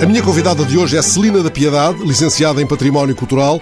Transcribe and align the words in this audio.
A 0.00 0.04
minha 0.04 0.22
convidada 0.22 0.62
de 0.62 0.76
hoje 0.76 0.94
é 0.94 1.00
Celina 1.00 1.42
da 1.42 1.50
Piedade, 1.50 2.02
licenciada 2.04 2.60
em 2.60 2.66
Património 2.66 3.16
Cultural, 3.16 3.58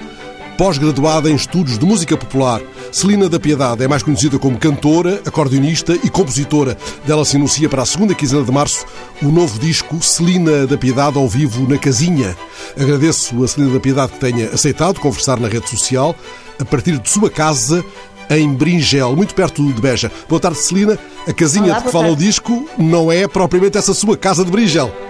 pós-graduada 0.59 1.31
em 1.31 1.37
Estudos 1.37 1.79
de 1.79 1.87
Música 1.87 2.17
Popular. 2.17 2.61
Celina 2.91 3.29
da 3.29 3.39
Piedade 3.39 3.85
é 3.85 3.89
mais 3.89 4.03
conhecida 4.03 4.37
como 4.37 4.59
cantora, 4.59 5.23
acordeonista 5.25 5.95
e 6.03 6.11
compositora. 6.11 6.77
Dela 7.07 7.25
se 7.25 7.37
anuncia 7.37 7.69
para 7.69 7.83
a 7.83 7.87
segunda 7.87 8.17
quinzena 8.17 8.43
de 8.43 8.51
março 8.51 8.85
o 9.23 9.27
novo 9.27 9.61
disco 9.61 10.03
Celina 10.03 10.67
da 10.67 10.77
Piedade 10.77 11.17
ao 11.17 11.29
vivo 11.29 11.69
na 11.69 11.79
Casinha. 11.79 12.37
Agradeço 12.77 13.43
a 13.45 13.47
Celina 13.47 13.73
da 13.73 13.81
Piedade 13.81 14.13
que 14.13 14.19
tenha 14.19 14.49
aceitado 14.49 14.99
conversar 14.99 15.39
na 15.39 15.47
rede 15.47 15.71
social 15.71 16.17
a 16.59 16.65
partir 16.65 16.99
de 16.99 17.09
sua 17.09 17.31
casa 17.31 17.85
em 18.29 18.53
Bringel, 18.53 19.15
muito 19.15 19.37
perto 19.37 19.65
de 19.73 19.81
Beja. 19.81 20.11
Boa 20.29 20.41
tarde, 20.41 20.59
Celina. 20.59 20.99
A 21.29 21.33
casinha 21.33 21.67
Olá, 21.67 21.79
de 21.79 21.85
que 21.85 21.93
fala 21.93 22.11
o 22.11 22.17
disco 22.17 22.69
não 22.77 23.11
é 23.13 23.29
propriamente 23.29 23.79
essa 23.79 23.95
sua 23.95 24.17
casa 24.17 24.45
de 24.45 24.51
Bringel. 24.51 25.04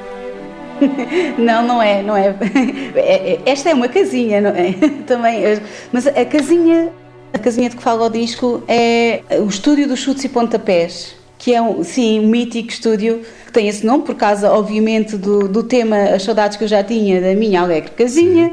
Não, 1.38 1.66
não 1.66 1.82
é, 1.82 2.02
não 2.02 2.16
é. 2.16 2.34
É- 2.94 3.32
é- 3.34 3.40
Esta 3.46 3.70
é 3.70 3.74
uma 3.74 3.88
casinha, 3.88 4.40
não 4.40 4.50
é? 4.50 4.72
Também. 5.06 5.42
Mas 5.92 6.06
a 6.06 6.24
casinha, 6.24 6.90
a 7.32 7.38
casinha 7.38 7.68
de 7.68 7.76
que 7.76 7.82
fala 7.82 8.06
o 8.06 8.10
disco 8.10 8.62
é 8.68 9.22
o 9.40 9.48
estúdio 9.48 9.88
dos 9.88 10.00
chutes 10.00 10.24
e 10.24 10.28
pontapés, 10.28 11.14
que 11.38 11.54
é 11.54 11.60
um, 11.60 11.82
sim, 11.84 12.20
um 12.20 12.28
mítico 12.28 12.70
estúdio 12.70 13.20
que 13.46 13.52
tem 13.52 13.68
esse 13.68 13.84
nome 13.84 14.04
por 14.04 14.14
causa, 14.14 14.50
obviamente, 14.50 15.16
do, 15.16 15.46
do 15.46 15.62
tema 15.62 15.96
As 16.14 16.22
Saudades 16.22 16.56
que 16.56 16.64
eu 16.64 16.68
já 16.68 16.82
tinha 16.82 17.20
da 17.20 17.34
minha 17.34 17.60
alegre 17.60 17.90
casinha 17.92 18.52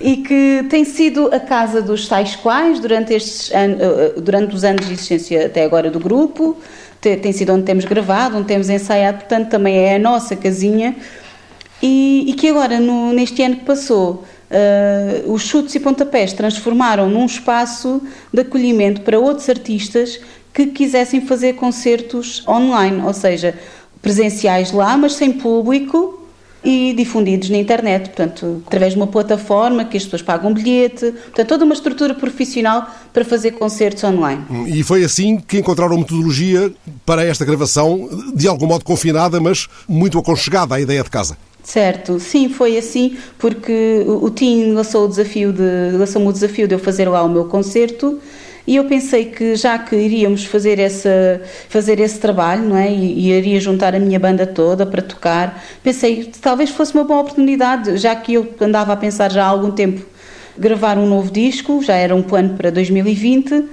e 0.00 0.18
que 0.18 0.64
tem 0.68 0.84
sido 0.84 1.28
a 1.34 1.40
casa 1.40 1.80
dos 1.82 2.06
tais 2.08 2.36
quais 2.36 2.78
durante 2.78 3.14
estes 3.14 3.52
anos, 3.52 3.78
durante 4.22 4.54
os 4.54 4.64
anos 4.64 4.86
de 4.86 4.92
existência 4.92 5.46
até 5.46 5.64
agora 5.64 5.90
do 5.90 5.98
grupo. 5.98 6.56
Te- 7.06 7.16
Tem 7.18 7.30
sido 7.32 7.52
onde 7.52 7.62
temos 7.62 7.84
gravado, 7.84 8.36
onde 8.36 8.48
temos 8.48 8.68
ensaiado, 8.68 9.18
portanto 9.18 9.48
também 9.48 9.76
é 9.78 9.94
a 9.94 9.98
nossa 9.98 10.34
casinha. 10.34 10.96
E, 11.80 12.24
e 12.28 12.32
que 12.32 12.48
agora, 12.48 12.80
no- 12.80 13.12
neste 13.12 13.42
ano 13.44 13.54
que 13.56 13.64
passou, 13.64 14.24
eh, 14.50 15.22
os 15.26 15.42
chutes 15.42 15.72
e 15.76 15.80
pontapés 15.80 16.32
transformaram 16.32 17.08
num 17.08 17.24
espaço 17.26 18.02
de 18.32 18.40
acolhimento 18.40 19.02
para 19.02 19.20
outros 19.20 19.48
artistas 19.48 20.18
que 20.52 20.66
quisessem 20.66 21.20
fazer 21.20 21.52
concertos 21.52 22.42
online, 22.48 23.00
ou 23.04 23.12
seja, 23.12 23.54
presenciais 24.02 24.72
lá, 24.72 24.96
mas 24.96 25.12
sem 25.12 25.30
público 25.30 26.25
e 26.66 26.92
difundidos 26.94 27.48
na 27.48 27.58
internet, 27.58 28.08
portanto, 28.08 28.60
através 28.66 28.92
de 28.94 28.98
uma 28.98 29.06
plataforma 29.06 29.84
que 29.84 29.96
as 29.96 30.02
pessoas 30.02 30.20
pagam 30.20 30.52
bilhete, 30.52 31.12
portanto, 31.12 31.46
toda 31.46 31.64
uma 31.64 31.72
estrutura 31.72 32.12
profissional 32.12 32.90
para 33.12 33.24
fazer 33.24 33.52
concertos 33.52 34.02
online. 34.02 34.42
E 34.66 34.82
foi 34.82 35.04
assim 35.04 35.38
que 35.38 35.58
encontraram 35.58 35.96
metodologia 35.96 36.72
para 37.04 37.24
esta 37.24 37.44
gravação, 37.44 38.08
de 38.34 38.48
algum 38.48 38.66
modo 38.66 38.84
confinada, 38.84 39.38
mas 39.38 39.68
muito 39.88 40.18
aconchegada 40.18 40.74
à 40.74 40.80
ideia 40.80 41.04
de 41.04 41.10
casa. 41.10 41.38
Certo, 41.62 42.18
sim, 42.18 42.48
foi 42.48 42.76
assim, 42.76 43.16
porque 43.38 44.02
o 44.04 44.26
o 44.26 44.30
Tim 44.30 44.72
lançou 44.72 45.04
o 45.04 45.08
desafio 45.08 45.52
de 45.52 45.96
lançou-me 45.96 46.26
o 46.26 46.32
desafio 46.32 46.66
de 46.66 46.74
eu 46.74 46.80
fazer 46.80 47.08
lá 47.08 47.22
o 47.22 47.28
meu 47.28 47.44
concerto 47.44 48.18
e 48.66 48.76
eu 48.76 48.84
pensei 48.84 49.26
que 49.26 49.54
já 49.54 49.78
que 49.78 49.94
iríamos 49.94 50.44
fazer 50.44 50.78
essa 50.78 51.40
fazer 51.68 52.00
esse 52.00 52.18
trabalho, 52.18 52.62
não 52.62 52.76
é? 52.76 52.90
E, 52.90 53.28
e 53.28 53.32
iria 53.32 53.60
juntar 53.60 53.94
a 53.94 53.98
minha 53.98 54.18
banda 54.18 54.46
toda 54.46 54.84
para 54.84 55.02
tocar, 55.02 55.62
pensei 55.82 56.24
que 56.24 56.38
talvez 56.38 56.70
fosse 56.70 56.94
uma 56.94 57.04
boa 57.04 57.20
oportunidade, 57.20 57.96
já 57.96 58.14
que 58.16 58.34
eu 58.34 58.54
andava 58.60 58.92
a 58.92 58.96
pensar 58.96 59.30
já 59.30 59.44
há 59.44 59.48
algum 59.48 59.70
tempo 59.70 60.04
gravar 60.58 60.98
um 60.98 61.06
novo 61.06 61.30
disco, 61.30 61.82
já 61.82 61.94
era 61.94 62.14
um 62.14 62.22
plano 62.22 62.56
para 62.56 62.70
2020. 62.70 63.64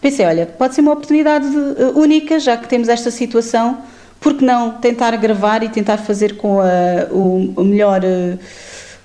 Pensei, 0.00 0.26
olha, 0.26 0.46
pode 0.46 0.74
ser 0.74 0.80
uma 0.80 0.92
oportunidade 0.92 1.46
eh, 1.46 1.92
única, 1.94 2.40
já 2.40 2.56
que 2.56 2.68
temos 2.68 2.88
esta 2.88 3.10
situação, 3.10 3.78
por 4.20 4.34
que 4.34 4.44
não 4.44 4.72
tentar 4.72 5.16
gravar 5.16 5.62
e 5.62 5.68
tentar 5.68 5.98
fazer 5.98 6.36
com 6.36 6.60
a, 6.60 6.64
o, 7.10 7.54
a 7.56 7.62
melhor 7.62 8.02
eh, 8.04 8.36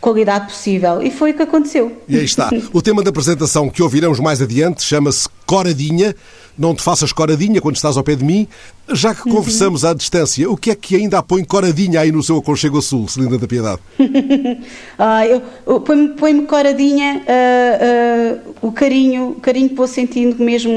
qualidade 0.02 0.46
possível? 0.48 1.02
E 1.02 1.10
foi 1.12 1.32
o 1.32 1.34
que 1.34 1.42
aconteceu. 1.44 2.02
E 2.08 2.18
aí 2.18 2.26
está. 2.26 2.50
O 2.74 2.82
tema 2.82 3.02
da 3.04 3.10
apresentação 3.10 3.70
que 3.70 3.82
ouviremos 3.84 4.20
mais 4.20 4.42
adiante 4.42 4.84
chama-se 4.84 5.28
Coradinha. 5.46 6.16
Não 6.58 6.74
te 6.74 6.82
faças 6.82 7.14
coradinha 7.14 7.62
quando 7.62 7.76
estás 7.76 7.98
ao 7.98 8.04
pé 8.04 8.16
de 8.16 8.24
mim. 8.26 8.48
Já 8.92 9.14
que 9.14 9.22
conversamos 9.30 9.86
à 9.86 9.94
distância, 9.94 10.50
o 10.50 10.58
que 10.58 10.72
é 10.72 10.76
que 10.76 10.96
ainda 10.96 11.22
põe 11.22 11.44
coradinha 11.44 12.00
aí 12.00 12.12
no 12.12 12.24
seu 12.24 12.38
aconchego 12.38 12.80
a 12.80 12.82
sul, 12.82 13.08
Celinda 13.08 13.38
da 13.38 13.48
Piedade? 13.48 13.80
Ah, 14.98 15.26
eu, 15.28 15.42
eu- 15.68 15.80
põe-me 15.82 16.10
põe-me 16.16 16.46
coradinha 16.48 17.22
ah, 17.28 18.42
ah, 18.44 18.50
o 18.62 18.72
carinho, 18.72 19.30
o 19.38 19.40
carinho 19.40 19.70
que 19.70 19.76
vou 19.76 19.88
sentindo 19.88 20.44
mesmo, 20.44 20.74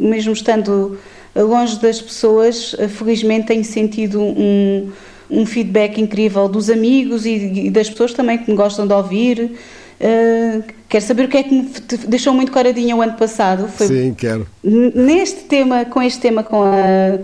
mesmo 0.00 0.32
estando 0.32 0.96
longe 1.34 1.80
das 1.80 2.00
pessoas. 2.00 2.76
ah, 2.78 2.88
felizmente 2.88 3.48
tenho 3.48 3.64
sentido 3.64 4.20
um, 4.22 4.88
um 5.34 5.46
feedback 5.46 6.00
incrível 6.00 6.48
dos 6.48 6.70
amigos 6.70 7.26
e, 7.26 7.66
e 7.66 7.70
das 7.70 7.90
pessoas 7.90 8.12
também 8.12 8.38
que 8.38 8.50
me 8.50 8.56
gostam 8.56 8.86
de 8.86 8.94
ouvir. 8.94 9.52
Ah, 10.00 10.62
quero 10.88 11.04
saber 11.04 11.24
o 11.24 11.28
que 11.28 11.36
é 11.36 11.42
que 11.42 11.54
me 11.54 11.70
deixou 12.06 12.34
muito 12.34 12.52
coradinha 12.52 12.94
o 12.94 13.02
ano 13.02 13.14
passado. 13.14 13.68
Foi 13.68 13.86
Sim, 13.86 14.14
quero. 14.14 14.46
Neste 14.62 15.42
tema, 15.44 15.84
com 15.84 16.02
este 16.02 16.20
tema, 16.20 16.42
com 16.42 16.62
a 16.62 17.18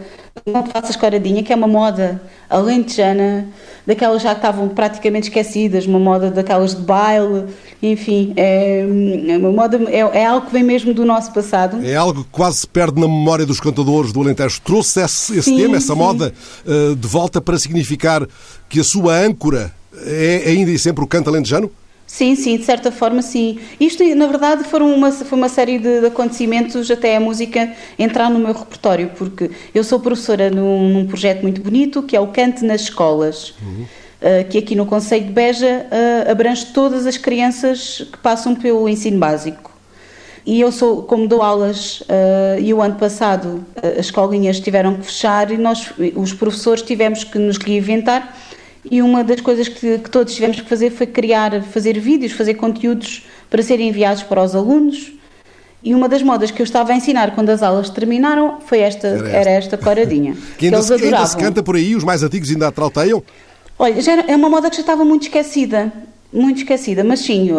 Não 0.46 0.62
Te 0.62 0.70
Faças 0.72 0.96
Coradinha, 0.96 1.42
que 1.42 1.52
é 1.52 1.56
uma 1.56 1.66
moda 1.66 2.20
alentejana, 2.48 3.48
daquelas 3.86 4.22
já 4.22 4.30
que 4.30 4.36
estavam 4.36 4.68
praticamente 4.68 5.28
esquecidas, 5.28 5.86
uma 5.86 5.98
moda 5.98 6.30
daquelas 6.30 6.74
de 6.74 6.82
baile, 6.82 7.46
enfim, 7.82 8.32
é, 8.36 8.80
é 9.28 9.38
uma 9.38 9.52
moda, 9.52 9.80
é, 9.88 10.20
é 10.20 10.26
algo 10.26 10.46
que 10.46 10.52
vem 10.52 10.62
mesmo 10.62 10.94
do 10.94 11.04
nosso 11.04 11.32
passado. 11.32 11.84
É 11.84 11.94
algo 11.94 12.24
que 12.24 12.30
quase 12.30 12.58
se 12.58 12.66
perde 12.66 13.00
na 13.00 13.08
memória 13.08 13.44
dos 13.44 13.60
cantadores 13.60 14.12
do 14.12 14.20
Alentejo. 14.20 14.60
Trouxe 14.62 15.00
esse, 15.00 15.38
esse 15.38 15.50
Sim, 15.50 15.56
tema, 15.56 15.76
essa 15.76 15.92
sim. 15.92 15.98
moda, 15.98 16.32
eh, 16.66 16.94
de 16.96 17.08
volta 17.08 17.40
para 17.40 17.58
significar 17.58 18.26
que 18.68 18.80
a 18.80 18.84
sua 18.84 19.16
âncora 19.16 19.72
é 20.06 20.44
ainda 20.46 20.70
e 20.70 20.78
sempre 20.78 21.04
o 21.04 21.06
canto 21.06 21.28
alentejano? 21.28 21.70
Sim, 22.12 22.34
sim, 22.34 22.56
de 22.56 22.64
certa 22.64 22.90
forma, 22.90 23.22
sim. 23.22 23.60
Isto, 23.78 24.04
na 24.16 24.26
verdade, 24.26 24.64
foram 24.64 24.92
uma, 24.92 25.12
foi 25.12 25.38
uma 25.38 25.48
série 25.48 25.78
de, 25.78 26.00
de 26.00 26.06
acontecimentos 26.06 26.90
até 26.90 27.16
a 27.16 27.20
música 27.20 27.72
entrar 27.96 28.28
no 28.28 28.40
meu 28.40 28.52
repertório, 28.52 29.12
porque 29.16 29.48
eu 29.72 29.84
sou 29.84 30.00
professora 30.00 30.50
num, 30.50 30.88
num 30.88 31.06
projeto 31.06 31.42
muito 31.42 31.62
bonito 31.62 32.02
que 32.02 32.16
é 32.16 32.20
o 32.20 32.26
Cante 32.26 32.64
nas 32.64 32.82
Escolas, 32.82 33.54
eh, 34.20 34.42
que 34.42 34.58
aqui 34.58 34.74
no 34.74 34.86
Conselho 34.86 35.26
de 35.26 35.32
Beja 35.32 35.86
eh, 35.88 36.26
abrange 36.28 36.66
todas 36.74 37.06
as 37.06 37.16
crianças 37.16 38.04
que 38.10 38.18
passam 38.18 38.56
pelo 38.56 38.88
ensino 38.88 39.18
básico. 39.18 39.70
E 40.44 40.60
eu 40.60 40.72
sou, 40.72 41.04
como 41.04 41.28
dou 41.28 41.40
aulas, 41.40 42.02
eh, 42.08 42.58
e 42.60 42.74
o 42.74 42.82
ano 42.82 42.96
passado 42.96 43.64
as 43.80 44.06
escolinhas 44.06 44.58
tiveram 44.58 44.96
que 44.96 45.06
fechar 45.06 45.52
e 45.52 45.56
nós, 45.56 45.92
os 46.16 46.32
professores, 46.32 46.82
tivemos 46.82 47.22
que 47.22 47.38
nos 47.38 47.56
reinventar. 47.56 48.36
E 48.88 49.02
uma 49.02 49.22
das 49.22 49.40
coisas 49.40 49.68
que, 49.68 49.98
que 49.98 50.10
todos 50.10 50.34
tivemos 50.34 50.60
que 50.60 50.68
fazer 50.68 50.90
foi 50.90 51.06
criar, 51.06 51.62
fazer 51.64 51.98
vídeos, 51.98 52.32
fazer 52.32 52.54
conteúdos 52.54 53.26
para 53.50 53.62
serem 53.62 53.88
enviados 53.88 54.22
para 54.22 54.42
os 54.42 54.54
alunos. 54.54 55.12
E 55.82 55.94
uma 55.94 56.08
das 56.08 56.22
modas 56.22 56.50
que 56.50 56.60
eu 56.60 56.64
estava 56.64 56.92
a 56.92 56.96
ensinar 56.96 57.34
quando 57.34 57.50
as 57.50 57.62
aulas 57.62 57.88
terminaram 57.90 58.58
foi 58.66 58.80
esta, 58.80 59.06
Era 59.08 59.16
esta. 59.26 59.36
era 59.38 59.50
esta 59.50 59.78
coradinha. 59.78 60.34
Que 60.58 60.66
ainda, 60.66 60.76
eles 60.78 60.86
se, 60.86 60.92
ainda 60.94 61.06
adoravam. 61.06 61.26
se 61.26 61.36
canta 61.36 61.62
por 61.62 61.76
aí, 61.76 61.94
os 61.96 62.04
mais 62.04 62.22
antigos 62.22 62.50
ainda 62.50 62.68
a 62.68 62.72
trauteiam. 62.72 63.22
Olha, 63.78 64.00
já 64.00 64.12
era- 64.12 64.24
é 64.30 64.36
uma 64.36 64.48
moda 64.50 64.68
que 64.68 64.76
já 64.76 64.82
estava 64.82 65.04
muito 65.06 65.22
esquecida, 65.22 65.90
muito 66.32 66.58
esquecida, 66.58 67.02
mas 67.02 67.20
sim, 67.20 67.50
uh, 67.50 67.56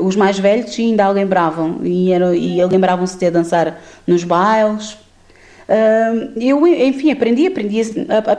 uh, 0.00 0.06
os 0.06 0.14
mais 0.14 0.38
velhos 0.38 0.76
ainda 0.78 1.04
a 1.04 1.10
lembravam 1.10 1.80
e, 1.82 2.12
era- 2.12 2.34
e 2.36 2.64
lembravam-se 2.64 3.16
de 3.18 3.28
dançar 3.30 3.80
nos 4.06 4.22
bailes. 4.24 4.96
Uh, 5.68 6.32
eu, 6.40 6.66
enfim, 6.66 7.10
aprendi, 7.10 7.46
aprendi, 7.46 7.82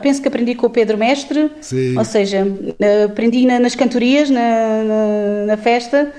penso 0.02 0.20
que 0.20 0.28
aprendi 0.28 0.56
com 0.56 0.66
o 0.66 0.70
Pedro 0.70 0.98
Mestre, 0.98 1.52
Sim. 1.62 1.96
ou 1.96 2.04
seja, 2.04 2.44
uh, 2.44 3.06
aprendi 3.06 3.46
na- 3.46 3.60
nas 3.60 3.76
cantorias, 3.76 4.32
na, 4.32 4.84
na, 4.84 5.46
na 5.46 5.58
festa. 5.58 6.12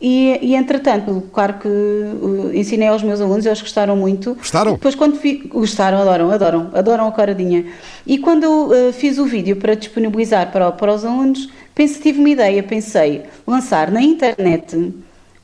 E, 0.00 0.38
e 0.42 0.54
entretanto, 0.54 1.24
claro 1.32 1.54
que 1.54 1.66
uh, 1.66 2.50
ensinei 2.54 2.86
aos 2.86 3.02
meus 3.02 3.20
alunos, 3.20 3.46
eles 3.46 3.60
gostaram 3.60 3.96
muito. 3.96 4.34
Gostaram? 4.34 4.72
Depois 4.74 4.94
quando 4.94 5.16
fi... 5.16 5.36
gostaram, 5.48 5.98
adoram, 6.02 6.30
adoram, 6.30 6.70
adoram 6.74 7.08
a 7.08 7.12
coradinha. 7.12 7.64
E 8.06 8.18
quando 8.18 8.44
eu 8.44 8.72
eh, 8.72 8.92
fiz 8.92 9.18
o 9.18 9.24
vídeo 9.24 9.56
para 9.56 9.74
disponibilizar 9.74 10.52
para, 10.52 10.70
para 10.70 10.94
os 10.94 11.04
alunos, 11.04 11.48
pensei, 11.74 12.00
tive 12.00 12.20
uma 12.20 12.28
ideia, 12.30 12.62
pensei 12.62 13.22
lançar 13.46 13.90
na 13.90 14.00
internet 14.00 14.92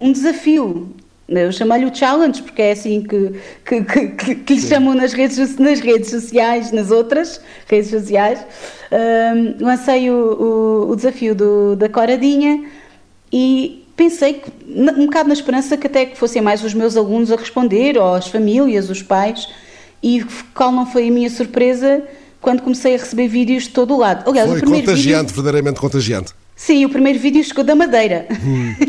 um 0.00 0.12
desafio. 0.12 0.94
Eu 1.26 1.50
chamei-lhe 1.50 1.86
o 1.86 1.94
challenge, 1.94 2.42
porque 2.42 2.60
é 2.60 2.72
assim 2.72 3.02
que, 3.02 3.32
que, 3.64 3.82
que, 3.82 4.34
que, 4.34 4.54
lhe 4.54 4.60
chamam 4.60 4.94
nas 4.94 5.14
redes, 5.14 5.56
nas 5.56 5.80
redes 5.80 6.10
sociais, 6.10 6.70
nas 6.70 6.90
outras 6.90 7.40
redes 7.66 7.90
sociais. 7.90 8.44
Ahm, 8.92 9.56
lancei 9.58 10.10
o, 10.10 10.14
o, 10.14 10.90
o 10.90 10.96
desafio 10.96 11.34
do, 11.34 11.76
da 11.76 11.88
coradinha 11.88 12.64
e 13.32 13.86
pensei 13.96 14.34
que, 14.34 14.52
um 14.66 15.06
bocado 15.06 15.28
na 15.28 15.34
esperança 15.34 15.76
que 15.78 15.86
até 15.86 16.04
que 16.04 16.18
fossem 16.18 16.42
mais 16.42 16.62
os 16.62 16.74
meus 16.74 16.96
alunos 16.96 17.32
a 17.32 17.36
responder, 17.36 17.96
ou 17.96 18.14
as 18.14 18.28
famílias, 18.28 18.90
os 18.90 19.02
pais, 19.02 19.48
e 20.02 20.24
qual 20.54 20.70
não 20.70 20.84
foi 20.84 21.08
a 21.08 21.10
minha 21.10 21.30
surpresa 21.30 22.02
quando 22.38 22.60
comecei 22.60 22.94
a 22.94 22.98
receber 22.98 23.28
vídeos 23.28 23.62
de 23.62 23.70
todo 23.70 23.94
o 23.94 23.98
lado. 23.98 24.28
Aliás, 24.28 24.50
Foi 24.50 24.58
o 24.58 24.60
primeiro 24.60 24.86
contagiante, 24.86 25.20
vídeo, 25.22 25.34
verdadeiramente 25.34 25.80
contagiante. 25.80 26.34
Sim, 26.54 26.84
o 26.84 26.88
primeiro 26.88 27.18
vídeo 27.18 27.42
chegou 27.42 27.64
da 27.64 27.74
Madeira, 27.74 28.26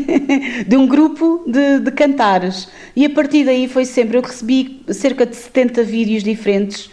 de 0.66 0.76
um 0.76 0.86
grupo 0.86 1.44
de, 1.46 1.80
de 1.80 1.90
cantares, 1.90 2.68
e 2.94 3.04
a 3.04 3.10
partir 3.10 3.44
daí 3.44 3.68
foi 3.68 3.84
sempre, 3.84 4.16
eu 4.16 4.22
recebi 4.22 4.82
cerca 4.88 5.26
de 5.26 5.36
70 5.36 5.82
vídeos 5.82 6.22
diferentes, 6.22 6.90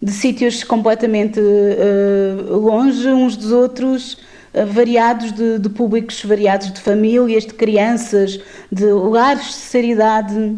de 0.00 0.12
sítios 0.12 0.62
completamente 0.62 1.40
eh, 1.40 2.36
longe 2.50 3.08
uns 3.08 3.36
dos 3.36 3.50
outros, 3.50 4.18
variados 4.66 5.32
de, 5.32 5.58
de 5.58 5.68
públicos 5.68 6.24
variados, 6.24 6.72
de 6.72 6.80
famílias, 6.80 7.44
de 7.44 7.54
crianças, 7.54 8.40
de 8.70 8.86
lares 8.86 9.46
de 9.46 9.52
seriedade. 9.54 10.56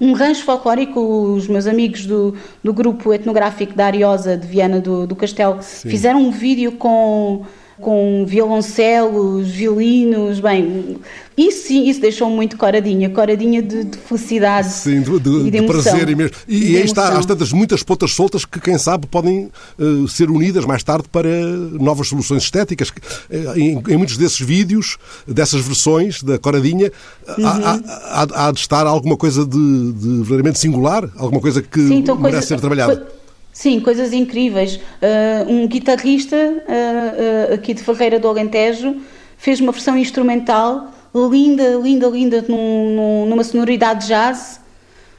Um 0.00 0.12
rancho 0.12 0.44
folclórico, 0.44 1.00
os 1.00 1.48
meus 1.48 1.66
amigos 1.66 2.06
do, 2.06 2.34
do 2.62 2.72
grupo 2.72 3.12
etnográfico 3.12 3.74
da 3.74 3.86
Ariosa 3.86 4.36
de 4.36 4.46
Viana 4.46 4.80
do, 4.80 5.06
do 5.06 5.16
Castelo 5.16 5.58
Sim. 5.60 5.90
fizeram 5.90 6.20
um 6.20 6.30
vídeo 6.30 6.72
com 6.72 7.44
com 7.80 8.24
violoncelos, 8.26 9.48
violinos, 9.48 10.40
bem, 10.40 10.98
isso 11.36 11.66
sim, 11.66 11.88
isso 11.88 12.00
deixou 12.00 12.30
muito 12.30 12.56
coradinha, 12.56 13.10
coradinha 13.10 13.60
de, 13.60 13.84
de 13.84 13.98
felicidade 13.98 14.72
sim, 14.72 15.02
de, 15.02 15.18
de, 15.18 15.50
de, 15.50 15.62
prazer 15.62 16.08
e 16.08 16.14
mesmo. 16.14 16.36
E, 16.46 16.72
e 16.72 16.76
aí 16.76 16.84
está, 16.84 17.08
há 17.08 17.22
tantas 17.24 17.52
muitas 17.52 17.82
pontas 17.82 18.12
soltas 18.12 18.44
que, 18.44 18.60
quem 18.60 18.78
sabe, 18.78 19.06
podem 19.08 19.50
uh, 19.78 20.06
ser 20.06 20.30
unidas 20.30 20.64
mais 20.64 20.84
tarde 20.84 21.08
para 21.10 21.28
novas 21.28 22.08
soluções 22.08 22.44
estéticas. 22.44 22.90
Uh, 22.90 23.58
em, 23.58 23.82
em, 23.88 23.96
muitos 23.96 24.16
desses 24.16 24.40
vídeos, 24.40 24.96
dessas 25.26 25.60
versões 25.62 26.22
da 26.22 26.38
coradinha, 26.38 26.92
uhum. 27.36 27.46
há, 27.46 27.80
há, 28.04 28.48
há, 28.48 28.52
de 28.52 28.60
estar 28.60 28.86
alguma 28.86 29.16
coisa 29.16 29.44
de, 29.44 29.92
de 29.92 30.08
verdadeiramente 30.18 30.60
singular, 30.60 31.08
alguma 31.16 31.40
coisa 31.40 31.60
que 31.60 31.80
sim, 31.80 31.98
então, 31.98 32.14
merece 32.14 32.48
coisa, 32.48 32.54
ser 32.54 32.60
trabalhada. 32.60 33.23
Sim, 33.54 33.78
coisas 33.78 34.12
incríveis. 34.12 34.76
Uh, 34.76 35.48
um 35.48 35.68
guitarrista 35.68 36.36
uh, 36.36 37.54
aqui 37.54 37.72
de 37.72 37.84
Ferreira 37.84 38.18
do 38.18 38.26
Alentejo 38.26 38.96
fez 39.38 39.60
uma 39.60 39.70
versão 39.70 39.96
instrumental 39.96 40.92
linda, 41.14 41.76
linda, 41.80 42.08
linda, 42.08 42.44
num, 42.48 43.26
numa 43.26 43.44
sonoridade 43.44 44.08
jazz. 44.08 44.60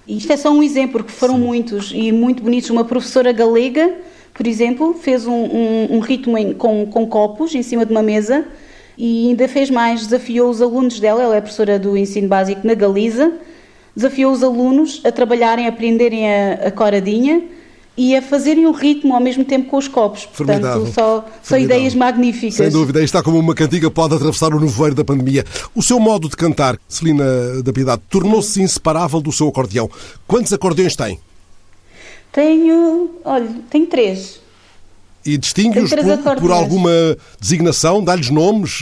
Isto 0.05 0.33
é 0.33 0.37
só 0.37 0.51
um 0.51 0.61
exemplo, 0.61 0.99
porque 0.99 1.13
foram 1.13 1.35
Sim. 1.35 1.39
muitos 1.39 1.91
e 1.95 2.11
muito 2.11 2.43
bonitos. 2.43 2.69
Uma 2.69 2.83
professora 2.83 3.31
galega, 3.31 3.95
por 4.33 4.45
exemplo, 4.45 4.93
fez 4.93 5.25
um, 5.25 5.31
um, 5.31 5.87
um 5.91 5.99
ritmo 5.99 6.37
em, 6.37 6.53
com, 6.53 6.85
com 6.87 7.07
copos 7.07 7.55
em 7.55 7.63
cima 7.63 7.85
de 7.85 7.93
uma 7.93 8.03
mesa 8.03 8.45
e 8.97 9.29
ainda 9.29 9.47
fez 9.47 9.69
mais, 9.69 10.01
desafiou 10.01 10.49
os 10.49 10.61
alunos 10.61 10.99
dela, 10.99 11.23
ela 11.23 11.37
é 11.37 11.41
professora 11.41 11.79
do 11.79 11.95
ensino 11.95 12.27
básico 12.27 12.67
na 12.67 12.73
Galiza, 12.73 13.31
desafiou 13.95 14.33
os 14.33 14.43
alunos 14.43 15.01
a 15.05 15.11
trabalharem, 15.11 15.65
a 15.65 15.69
aprenderem 15.69 16.29
a, 16.29 16.53
a 16.67 16.71
coradinha 16.71 17.54
e 17.97 18.15
a 18.15 18.21
fazerem 18.21 18.65
o 18.65 18.71
ritmo 18.71 19.13
ao 19.13 19.21
mesmo 19.21 19.45
tempo 19.45 19.69
com 19.69 19.77
os 19.77 19.87
copos. 19.87 20.27
Formidável. 20.33 20.81
Portanto, 20.81 20.93
só, 20.93 21.25
só 21.41 21.57
ideias 21.57 21.95
magníficas. 21.95 22.55
Sem 22.55 22.69
dúvida, 22.69 23.01
está 23.03 23.23
como 23.23 23.39
uma 23.39 23.55
cantiga 23.55 23.89
pode 23.89 24.15
atravessar 24.15 24.53
o 24.53 24.59
nevoeiro 24.59 24.95
da 24.95 25.03
pandemia. 25.03 25.45
O 25.73 25.81
seu 25.81 25.99
modo 25.99 26.27
de 26.27 26.35
cantar, 26.35 26.77
Celina 26.89 27.61
da 27.63 27.71
Piedade, 27.71 28.01
tornou-se 28.09 28.61
inseparável 28.61 29.21
do 29.21 29.31
seu 29.31 29.47
acordeão. 29.47 29.89
Quantos 30.27 30.51
acordeões 30.51 30.95
tem? 30.95 31.19
Tenho, 32.31 33.11
olha, 33.23 33.49
tenho 33.69 33.87
três. 33.87 34.41
E 35.25 35.37
distingue-os 35.37 35.89
por, 35.89 36.35
por, 36.35 36.51
alguma 36.51 36.91
designação? 37.39 38.03
Dá-lhes 38.03 38.29
nomes? 38.29 38.81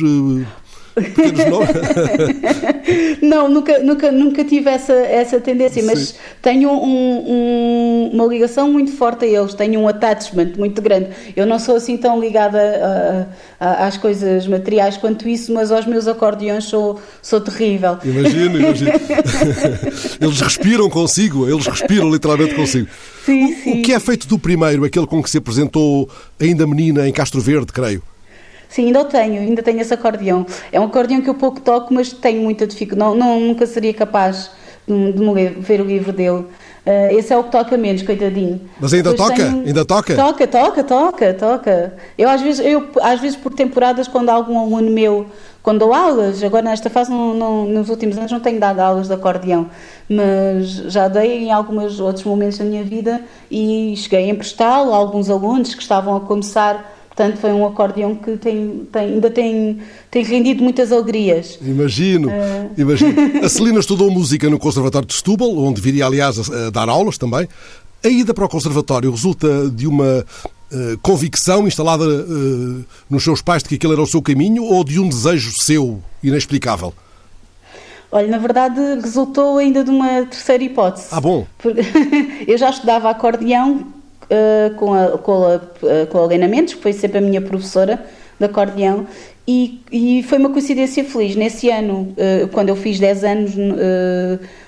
Não, 3.22 3.50
nunca, 3.50 3.80
nunca, 3.80 4.12
nunca 4.12 4.44
tive 4.44 4.70
essa, 4.70 4.94
essa 4.94 5.40
tendência, 5.40 5.82
Sim. 5.82 5.88
mas 5.88 6.16
tenho 6.42 6.70
um, 6.70 7.32
um, 7.32 8.10
uma 8.14 8.26
ligação 8.26 8.72
muito 8.72 8.92
forte 8.92 9.26
a 9.26 9.28
eles, 9.28 9.54
tenho 9.54 9.80
um 9.80 9.88
attachment 9.88 10.54
muito 10.58 10.82
grande. 10.82 11.10
Eu 11.36 11.46
não 11.46 11.58
sou 11.58 11.76
assim 11.76 11.98
tão 11.98 12.20
ligada 12.20 13.28
a, 13.60 13.66
a, 13.66 13.88
às 13.88 13.98
coisas 13.98 14.46
materiais 14.48 14.98
quanto 14.98 15.28
isso, 15.28 15.54
mas 15.54 15.72
aos 15.72 15.86
meus 15.86 16.08
acordeões 16.08 16.66
sou, 16.66 17.00
sou 17.22 17.42
terrível. 17.42 17.98
Imagino, 18.04 18.60
imagino. 18.60 18.92
eles 20.22 20.42
respiram 20.42 20.90
consigo, 20.90 21.50
eles 21.50 21.66
respiram 21.66 22.12
literalmente 22.12 22.54
consigo. 22.54 22.88
Sim, 23.26 23.56
sim. 23.64 23.80
O 23.80 23.82
que 23.82 23.94
é 23.94 24.00
feito 24.00 24.28
do 24.28 24.38
primeiro, 24.38 24.84
aquele 24.84 25.08
com 25.08 25.24
que 25.24 25.30
se 25.30 25.38
apresentou 25.38 26.10
ainda 26.40 26.68
menina 26.68 27.08
em 27.08 27.12
Castro 27.12 27.42
Verde, 27.42 27.72
creio? 27.72 28.04
Sim, 28.74 28.88
ainda 28.88 29.02
o 29.02 29.06
tenho, 29.06 29.40
ainda 29.40 29.62
tenho 29.62 29.80
esse 29.80 29.94
acordeão. 29.94 30.48
É 30.72 30.80
um 30.80 30.86
acordeão 30.86 31.22
que 31.22 31.30
eu 31.30 31.36
pouco 31.36 31.62
toco, 31.62 31.94
mas 31.94 32.12
tenho 32.12 32.42
muita 32.42 32.66
dificuldade. 32.66 33.12
Não, 33.12 33.16
não, 33.16 33.40
nunca 33.40 33.68
seria 33.68 33.94
capaz 33.94 34.50
de, 34.88 35.12
de 35.12 35.50
ver 35.60 35.80
o 35.80 35.84
livro 35.84 36.12
dele. 36.12 36.40
Uh, 36.40 37.16
esse 37.16 37.32
é 37.32 37.38
o 37.38 37.44
que 37.44 37.52
toca 37.52 37.78
menos, 37.78 38.02
coitadinho. 38.02 38.60
Mas 38.82 38.92
ainda 38.92 39.12
Depois 39.12 39.30
toca? 39.30 39.44
Tenho... 39.44 39.64
Ainda 39.64 39.86
toca? 39.86 40.16
Toca, 40.16 40.48
toca, 40.48 40.84
toca, 40.84 41.34
toca. 41.36 41.94
Eu 42.18 42.28
às 42.28 42.42
vezes, 42.42 42.66
eu, 42.66 42.90
às 43.00 43.22
vezes 43.22 43.38
por 43.38 43.54
temporadas, 43.54 44.08
quando 44.08 44.30
algum 44.30 44.58
aluno 44.58 44.90
meu, 44.90 45.28
quando 45.62 45.78
dou 45.78 45.94
aulas, 45.94 46.44
agora 46.44 46.64
nesta 46.64 46.90
fase, 46.90 47.12
não, 47.12 47.36
não, 47.36 47.66
nos 47.66 47.90
últimos 47.90 48.18
anos 48.18 48.32
não 48.32 48.40
tenho 48.40 48.60
dado 48.60 48.80
aulas 48.80 49.08
de 49.08 49.14
acordeão, 49.14 49.70
mas 50.10 50.66
já 50.92 51.08
dei 51.08 51.44
em 51.44 51.52
alguns 51.52 52.00
outros 52.00 52.26
momentos 52.26 52.58
da 52.58 52.66
minha 52.66 52.84
vida 52.84 53.22
e 53.52 53.94
cheguei 53.98 54.26
a 54.26 54.34
emprestá-lo 54.34 54.92
a 54.92 54.96
alguns 54.96 55.30
alunos 55.30 55.76
que 55.76 55.82
estavam 55.84 56.18
a 56.18 56.22
começar 56.22 57.03
Portanto, 57.16 57.38
foi 57.38 57.52
um 57.52 57.64
acordeão 57.64 58.16
que 58.16 58.38
tem, 58.38 58.88
tem, 58.92 59.02
ainda 59.02 59.30
tem, 59.30 59.80
tem 60.10 60.24
rendido 60.24 60.64
muitas 60.64 60.92
alegrias. 60.92 61.60
Imagino, 61.62 62.28
uh... 62.30 62.72
imagino. 62.76 63.14
A 63.46 63.50
Celina 63.50 63.80
estudou 63.80 64.10
música 64.10 64.50
no 64.50 64.58
Conservatório 64.58 65.08
de 65.08 65.14
Setúbal, 65.14 65.56
onde 65.56 65.80
viria, 65.80 66.08
aliás, 66.08 66.50
a, 66.50 66.72
dar 66.72 66.90
aulas 66.90 67.20
também. 67.20 67.48
A 68.04 68.08
ida 68.08 68.34
para 68.34 68.46
o 68.46 68.50
Conservatório 68.50 69.12
resulta 69.12 69.70
de 69.70 69.86
uma 69.86 70.26
uh, 70.72 70.98
convicção 71.04 71.68
instalada 71.68 72.04
uh, 72.04 72.84
nos 73.08 73.24
seus 73.24 73.44
pais 73.44 73.62
de 73.62 73.70
que 73.70 73.76
aquele 73.76 73.94
era 73.94 74.02
o 74.02 74.08
seu 74.08 74.22
caminho 74.22 74.64
ou 74.64 74.84
de 74.84 75.00
um 75.00 75.08
desejo 75.08 75.54
seu 75.62 76.02
inexplicável? 76.24 76.96
Olha, 78.12 78.28
na 78.28 78.40
verdade 78.40 78.80
resultou 79.02 79.60
ainda 79.60 79.84
de 79.84 79.92
uma 79.92 80.26
terceira 80.26 80.64
hipótese. 80.64 81.08
Ah, 81.12 81.22
bom. 81.22 81.46
Eu 82.48 82.58
já 82.58 82.72
estudava 82.72 83.10
acordeão 83.10 83.94
uh, 84.24 84.74
com, 84.76 84.94
a, 84.94 85.18
com, 85.18 85.46
a, 85.46 85.56
uh, 85.56 86.08
com 86.10 86.22
a 86.22 86.26
Helena 86.26 86.48
Mendes, 86.48 86.74
que 86.74 86.82
foi 86.82 86.94
sempre 86.94 87.18
a 87.18 87.22
minha 87.22 87.42
professora 87.42 88.04
de 88.40 88.46
acordeão, 88.46 89.06
e, 89.46 89.82
e 89.92 90.24
foi 90.24 90.38
uma 90.38 90.50
coincidência 90.50 91.04
feliz. 91.04 91.36
Nesse 91.36 91.70
ano, 91.70 92.14
uh, 92.18 92.48
quando 92.50 92.70
eu 92.70 92.76
fiz 92.76 93.00
10 93.00 93.24
anos, 93.24 93.52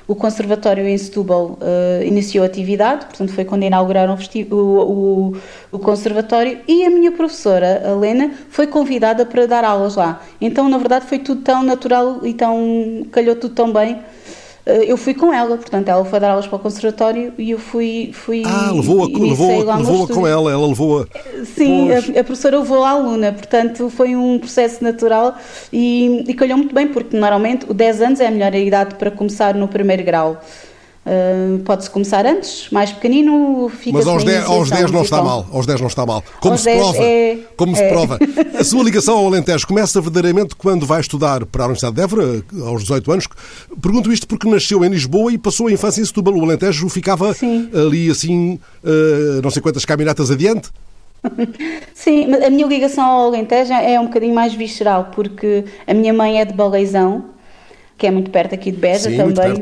o 0.08 0.14
Conservatório 0.14 0.88
em 0.88 0.98
Setúbal 0.98 1.58
iniciou 2.06 2.46
atividade, 2.46 3.06
portanto 3.06 3.34
foi 3.34 3.44
quando 3.44 3.64
inauguraram 3.64 4.16
o, 4.52 4.56
o, 4.56 5.38
o, 5.72 5.80
Conservatório, 5.80 6.60
e 6.68 6.86
a 6.86 6.90
minha 6.90 7.12
professora, 7.12 7.82
a 7.86 7.92
Helena, 7.92 8.32
foi 8.50 8.68
convidada 8.68 9.26
para 9.26 9.48
dar 9.48 9.64
aulas 9.64 9.96
lá. 9.96 10.22
Então, 10.40 10.70
na 10.70 10.78
verdade, 10.78 11.06
foi 11.06 11.20
tudo 11.20 11.42
tão 11.42 11.64
natural 11.64 12.20
e 12.24 12.34
tão, 12.34 13.08
calhou 13.12 13.36
tudo 13.36 13.56
tão 13.56 13.74
bem 13.74 13.94
eh, 13.94 14.04
eu 14.66 14.98
fui 14.98 15.14
com 15.14 15.32
ela, 15.32 15.58
portanto, 15.58 15.90
ela 15.90 16.04
foi 16.04 16.20
dar 16.20 16.32
aulas 16.32 16.48
para 16.48 16.56
o 16.56 16.60
conservatório 16.60 17.34
e 17.38 17.52
eu 17.52 17.60
fui. 17.60 18.10
fui 18.14 18.44
ah, 18.46 18.72
levou-a 18.74 19.08
levou, 19.08 19.64
levou 19.64 20.08
com 20.08 20.28
ela, 20.28 20.52
ela 20.52 20.68
levou-a. 20.68 21.08
Sim, 21.46 21.92
a, 21.92 22.00
a, 22.00 22.24
professora 22.24 22.58
levou 22.58 22.84
a 22.84 22.90
aluna, 22.90 23.32
portanto, 23.32 23.90
foi 23.90 24.16
um 24.16 24.40
processo 24.40 24.84
natural 24.84 25.36
e, 25.72 26.24
e 26.28 26.34
calhou 26.34 26.58
muito 26.58 26.74
bem, 26.74 26.88
porque 26.88 27.16
normalmente 27.16 27.66
o 27.70 27.74
10 27.74 28.02
anos 28.02 28.20
é 28.20 28.28
a 28.28 28.32
melhor 28.32 28.56
idade 28.56 28.96
para 28.96 29.12
começar 29.12 29.54
no 29.54 29.68
primeiro 29.68 30.04
grau. 30.04 30.42
Uh, 31.06 31.60
Pode-se 31.60 31.88
começar 31.92 32.26
antes, 32.26 32.68
mais 32.72 32.92
pequenino, 32.92 33.70
fica 33.70 33.96
Mas 33.96 34.08
aos 34.08 34.24
10, 34.24 34.46
aos 34.46 34.70
10 34.72 34.90
não 34.90 35.04
está 35.04 35.22
mal. 35.22 35.46
Aos 35.52 35.68
10 35.68 35.80
não 35.82 35.88
está 35.88 36.04
mal. 36.04 36.24
Como 36.40 36.54
aos 36.54 36.62
se 36.62 36.76
prova? 36.76 36.98
É, 36.98 37.38
como 37.56 37.76
é. 37.76 37.76
se 37.76 37.90
prova? 37.90 38.20
A 38.60 38.64
sua 38.64 38.84
ligação 38.84 39.16
ao 39.16 39.28
Alentejo 39.28 39.68
começa 39.68 40.02
verdadeiramente 40.02 40.56
quando 40.56 40.84
vai 40.84 41.02
estudar 41.02 41.46
para 41.46 41.64
a 41.64 41.68
Universidade 41.68 41.96
de 41.96 42.02
Évora, 42.02 42.44
aos 42.66 42.82
18 42.82 43.12
anos. 43.12 43.28
Pergunto 43.80 44.12
isto 44.12 44.28
porque 44.28 44.50
nasceu 44.50 44.84
em 44.84 44.90
Lisboa 44.90 45.32
e 45.32 45.38
passou 45.38 45.68
a 45.68 45.72
infância 45.72 46.02
em 46.02 46.06
Setúbal. 46.06 46.34
O 46.34 46.44
Alentejo 46.44 46.90
ficava 46.90 47.36
Sim. 47.36 47.70
ali 47.72 48.10
assim, 48.10 48.60
uh, 48.84 49.42
não 49.44 49.52
sei 49.52 49.62
quantas 49.62 49.86
caminhatas 49.86 50.32
adiante. 50.32 50.72
Sim, 51.94 52.34
a 52.34 52.50
minha 52.50 52.66
ligação 52.66 53.06
ao 53.06 53.28
Alentejo 53.28 53.74
é 53.74 54.00
um 54.00 54.06
bocadinho 54.06 54.34
mais 54.34 54.56
visceral, 54.56 55.12
porque 55.14 55.66
a 55.86 55.94
minha 55.94 56.14
mãe 56.14 56.40
é 56.42 56.46
de 56.46 56.54
Baleizão, 56.54 57.26
que 57.96 58.08
é 58.08 58.12
muito 58.12 58.32
perto 58.32 58.56
aqui 58.56 58.72
de 58.72 58.78
Beja 58.78 59.10
Sim, 59.10 59.18
também 59.18 59.62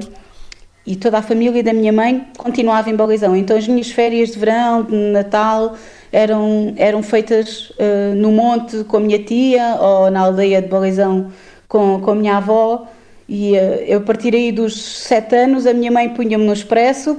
e 0.86 0.96
toda 0.96 1.20
a 1.20 1.22
família 1.22 1.64
da 1.64 1.74
minha 1.74 1.94
mãe 1.94 2.28
continuava 2.38 2.90
em 2.90 2.96
Balizão. 2.96 3.36
Então 3.36 3.56
as 3.58 3.68
minhas 3.68 3.90
férias 3.90 4.32
de 4.32 4.40
verão, 4.40 4.84
de 4.84 4.96
Natal, 4.96 5.76
eram, 6.12 6.74
eram 6.78 7.02
feitas 7.02 7.70
uh, 7.72 8.16
no 8.16 8.32
monte 8.32 8.84
com 8.84 8.98
a 8.98 9.00
minha 9.00 9.20
tia 9.20 9.78
ou 9.80 10.12
na 10.12 10.22
aldeia 10.22 10.62
de 10.62 10.68
Balizão 10.68 11.32
com, 11.68 12.02
com 12.02 12.12
a 12.12 12.16
minha 12.16 12.38
avó. 12.38 12.88
E 13.28 13.54
uh, 13.54 13.56
eu, 13.88 14.00
a 14.00 14.02
partir 14.02 14.36
aí 14.36 14.52
dos 14.52 14.80
sete 14.82 15.36
anos, 15.36 15.66
a 15.66 15.74
minha 15.74 15.92
mãe 15.92 16.10
punha-me 16.10 16.46
no 16.46 16.52
expresso, 16.52 17.18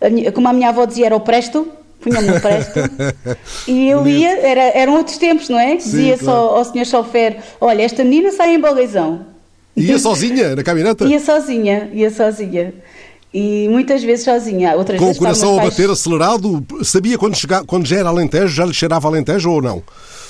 a 0.00 0.08
minha, 0.08 0.30
como 0.30 0.46
a 0.46 0.52
minha 0.52 0.68
avó 0.68 0.84
dizia, 0.84 1.06
era 1.06 1.16
o 1.16 1.20
presto, 1.20 1.68
punha-me 2.00 2.28
no 2.28 2.40
presto, 2.40 2.78
e 3.66 3.88
eu 3.88 4.06
ia, 4.06 4.38
era, 4.38 4.78
eram 4.78 4.96
outros 4.96 5.18
tempos, 5.18 5.48
não 5.48 5.58
é? 5.58 5.80
Sim, 5.80 5.90
Dizia 5.90 6.18
claro. 6.18 6.24
só 6.24 6.56
ao 6.56 6.64
senhor 6.64 6.84
chofer: 6.84 7.38
Olha, 7.60 7.82
esta 7.82 8.04
menina 8.04 8.30
sai 8.30 8.54
em 8.54 8.60
Balizão 8.60 9.31
Ia 9.76 9.98
sozinha 9.98 10.54
na 10.54 10.62
caminhoneta? 10.62 11.04
Ia 11.04 11.20
sozinha, 11.20 11.90
ia 11.92 12.10
sozinha. 12.10 12.74
E 13.32 13.66
muitas 13.70 14.02
vezes 14.02 14.24
sozinha. 14.24 14.76
Outras 14.76 14.98
Com 14.98 15.06
vezes 15.06 15.18
o 15.18 15.22
coração 15.22 15.58
a 15.58 15.62
bater 15.62 15.88
acelerado, 15.88 16.64
sabia 16.82 17.16
quando, 17.16 17.34
chega, 17.34 17.64
quando 17.64 17.86
já 17.86 17.96
era 17.98 18.08
Alentejo, 18.10 18.48
já 18.48 18.66
lhe 18.66 18.74
cheirava 18.74 19.08
Alentejo 19.08 19.50
ou 19.50 19.62
não? 19.62 19.82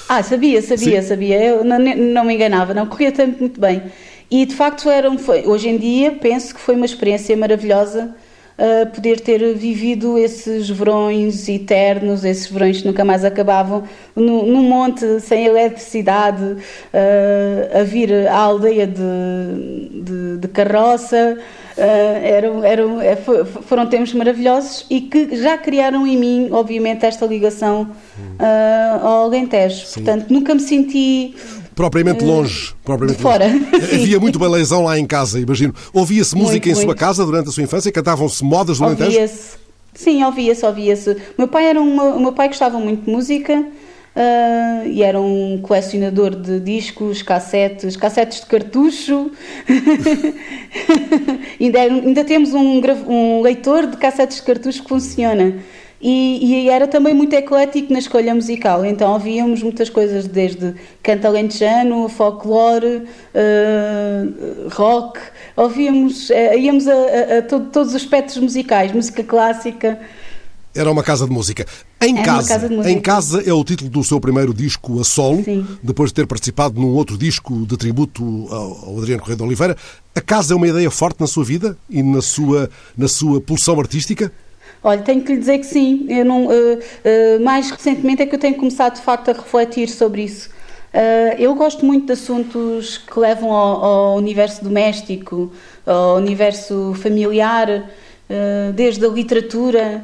Ah, 0.08 0.22
sabia, 0.22 0.62
sabia, 0.62 1.02
Sim. 1.02 1.08
sabia. 1.08 1.42
Eu 1.42 1.64
não, 1.64 1.78
não 1.78 2.24
me 2.24 2.34
enganava, 2.34 2.72
não. 2.72 2.86
Corria 2.86 3.10
tanto 3.10 3.40
muito 3.40 3.60
bem. 3.60 3.82
E 4.30 4.46
de 4.46 4.54
facto, 4.54 4.88
era 4.88 5.10
um, 5.10 5.18
foi, 5.18 5.46
hoje 5.46 5.68
em 5.68 5.76
dia, 5.76 6.12
penso 6.12 6.54
que 6.54 6.60
foi 6.60 6.76
uma 6.76 6.86
experiência 6.86 7.36
maravilhosa 7.36 8.14
uh, 8.58 8.90
poder 8.90 9.20
ter 9.20 9.54
vivido 9.54 10.18
esses 10.18 10.68
verões 10.68 11.48
eternos, 11.48 12.24
esses 12.24 12.46
verões 12.46 12.80
que 12.80 12.86
nunca 12.86 13.04
mais 13.04 13.24
acabavam, 13.24 13.84
no, 14.14 14.46
no 14.46 14.62
monte, 14.62 15.20
sem 15.20 15.46
eletricidade, 15.46 16.42
uh, 16.44 17.80
a 17.80 17.82
vir 17.82 18.28
à 18.28 18.36
aldeia 18.36 18.86
de, 18.86 20.02
de, 20.02 20.38
de 20.38 20.48
carroça. 20.48 21.38
Uh, 21.72 21.80
eram, 22.22 22.62
eram, 22.62 23.00
é, 23.00 23.16
foram 23.16 23.86
tempos 23.86 24.12
maravilhosos 24.12 24.84
e 24.90 25.00
que 25.00 25.34
já 25.36 25.56
criaram 25.56 26.06
em 26.06 26.18
mim, 26.18 26.48
obviamente, 26.52 27.06
esta 27.06 27.24
ligação 27.24 27.90
uh, 28.38 29.06
ao 29.06 29.24
Alentejo. 29.24 29.86
Sim. 29.86 30.04
Portanto, 30.04 30.30
nunca 30.30 30.54
me 30.54 30.60
senti 30.60 31.34
propriamente 31.74 32.24
longe. 32.24 32.74
Propriamente 32.84 33.16
de 33.16 33.22
fora. 33.22 33.46
Longe. 33.48 33.94
Havia 33.94 34.20
muito 34.20 34.38
baleizão 34.38 34.84
lá 34.84 34.98
em 34.98 35.06
casa, 35.06 35.40
imagino. 35.40 35.74
Ouvia-se 35.92 36.34
música 36.34 36.54
muito, 36.54 36.68
em 36.68 36.74
muito. 36.74 36.84
sua 36.84 36.94
casa 36.94 37.24
durante 37.24 37.48
a 37.48 37.52
sua 37.52 37.62
infância? 37.62 37.90
Cantavam-se 37.90 38.44
modas 38.44 38.78
do 38.78 38.84
Alentejo? 38.84 39.10
Ouvia-se. 39.10 39.62
Sim, 39.94 40.24
ouvia-se, 40.24 40.64
ouvia-se. 40.64 41.16
meu 41.36 41.48
pai 41.48 41.66
era 41.66 41.80
uma, 41.80 42.04
o 42.14 42.20
meu 42.20 42.32
pai 42.32 42.48
gostava 42.48 42.78
muito 42.78 43.04
de 43.04 43.10
música. 43.10 43.64
Uh, 44.14 44.86
e 44.88 45.02
era 45.02 45.18
um 45.18 45.58
colecionador 45.62 46.36
de 46.36 46.60
discos, 46.60 47.22
cassetes, 47.22 47.96
cassetes 47.96 48.40
de 48.40 48.46
cartucho. 48.46 49.30
ainda, 51.58 51.80
ainda, 51.80 52.22
temos 52.22 52.52
um, 52.52 52.82
um, 53.08 53.40
leitor 53.40 53.86
de 53.86 53.96
cassetes 53.96 54.36
de 54.36 54.42
cartucho 54.42 54.82
que 54.82 54.88
funciona. 54.88 55.54
E, 56.02 56.64
e, 56.64 56.68
era 56.68 56.88
também 56.88 57.14
muito 57.14 57.32
eclético 57.32 57.92
na 57.92 58.00
escolha 58.00 58.34
musical, 58.34 58.84
então 58.84 59.12
ouvíamos 59.12 59.62
muitas 59.62 59.88
coisas, 59.88 60.26
desde 60.26 60.74
canto 61.00 61.28
alentejano, 61.28 62.08
folclore, 62.08 63.04
uh, 63.32 64.68
rock, 64.72 65.20
ouvíamos, 65.54 66.28
uh, 66.30 66.58
íamos 66.58 66.88
a, 66.88 66.92
a, 66.92 67.38
a 67.38 67.42
todo, 67.42 67.70
todos 67.70 67.94
os 67.94 68.02
espectros 68.02 68.38
musicais, 68.38 68.90
música 68.90 69.22
clássica. 69.22 70.00
Era 70.74 70.90
uma 70.90 71.04
casa 71.04 71.24
de 71.24 71.32
música. 71.32 71.64
Em 72.00 72.16
casa 72.16 72.68
música. 72.68 72.90
em 72.90 73.00
casa 73.00 73.40
é 73.48 73.52
o 73.52 73.62
título 73.62 73.88
do 73.88 74.02
seu 74.02 74.18
primeiro 74.18 74.52
disco 74.52 75.00
a 75.00 75.04
solo, 75.04 75.44
Sim. 75.44 75.64
depois 75.80 76.10
de 76.10 76.14
ter 76.14 76.26
participado 76.26 76.80
num 76.80 76.88
outro 76.88 77.16
disco 77.16 77.64
de 77.64 77.76
tributo 77.76 78.48
ao 78.50 78.98
Adriano 78.98 79.20
Correia 79.20 79.36
de 79.36 79.42
Oliveira. 79.44 79.76
A 80.16 80.20
casa 80.20 80.52
é 80.52 80.56
uma 80.56 80.66
ideia 80.66 80.90
forte 80.90 81.20
na 81.20 81.28
sua 81.28 81.44
vida 81.44 81.76
e 81.88 82.02
na 82.02 82.20
sua 82.20 82.68
na 82.96 83.06
sua 83.06 83.40
pulsão 83.40 83.78
artística? 83.78 84.32
Olha, 84.84 85.00
tenho 85.02 85.22
que 85.22 85.32
lhe 85.32 85.38
dizer 85.38 85.58
que 85.58 85.66
sim. 85.66 86.06
Eu 86.08 86.24
não, 86.24 86.46
uh, 86.46 86.50
uh, 86.50 87.44
mais 87.44 87.70
recentemente 87.70 88.22
é 88.22 88.26
que 88.26 88.34
eu 88.34 88.38
tenho 88.38 88.56
começado 88.56 88.94
de 88.94 89.02
facto 89.02 89.30
a 89.30 89.32
refletir 89.32 89.88
sobre 89.88 90.22
isso. 90.22 90.50
Uh, 90.92 91.36
eu 91.38 91.54
gosto 91.54 91.86
muito 91.86 92.06
de 92.06 92.12
assuntos 92.12 92.98
que 92.98 93.18
levam 93.18 93.52
ao, 93.52 93.84
ao 93.84 94.16
universo 94.16 94.64
doméstico, 94.64 95.52
ao 95.86 96.16
universo 96.16 96.94
familiar, 96.96 97.90
desde 98.74 99.04
a 99.04 99.08
literatura, 99.08 100.02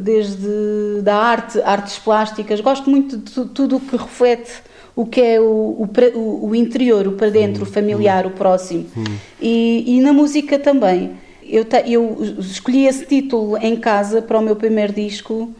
desde 0.00 1.00
da 1.02 1.16
arte, 1.16 1.58
artes 1.62 1.98
plásticas. 1.98 2.60
Gosto 2.60 2.90
muito 2.90 3.16
de 3.16 3.48
tudo 3.54 3.76
o 3.76 3.80
que 3.80 3.96
reflete 3.96 4.52
o 4.94 5.06
que 5.06 5.20
é 5.20 5.40
o, 5.40 5.88
o, 6.14 6.48
o 6.48 6.54
interior, 6.54 7.06
o 7.06 7.12
para 7.12 7.30
dentro, 7.30 7.64
o 7.64 7.66
hum, 7.66 7.70
familiar, 7.72 8.26
hum. 8.26 8.28
o 8.28 8.32
próximo. 8.32 8.86
Hum. 8.94 9.04
E, 9.40 9.96
e 9.96 10.00
na 10.00 10.12
música 10.12 10.58
também 10.58 11.12
eu, 11.50 11.66
eu 11.86 12.18
escolhi 12.38 12.86
esse 12.86 13.04
título 13.06 13.56
em 13.58 13.76
casa 13.76 14.22
para 14.22 14.38
o 14.38 14.42
meu 14.42 14.56
primeiro 14.56 14.92
disco 14.92 15.52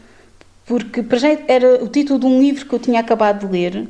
porque 0.66 1.02
para 1.02 1.18
já 1.18 1.37
era 1.49 1.82
o 1.82 1.88
título 1.88 2.20
de 2.20 2.26
um 2.26 2.40
livro 2.40 2.64
que 2.64 2.73
eu 2.73 2.78
tinha 2.78 3.00
acabado 3.00 3.47
de 3.47 3.52
ler 3.52 3.88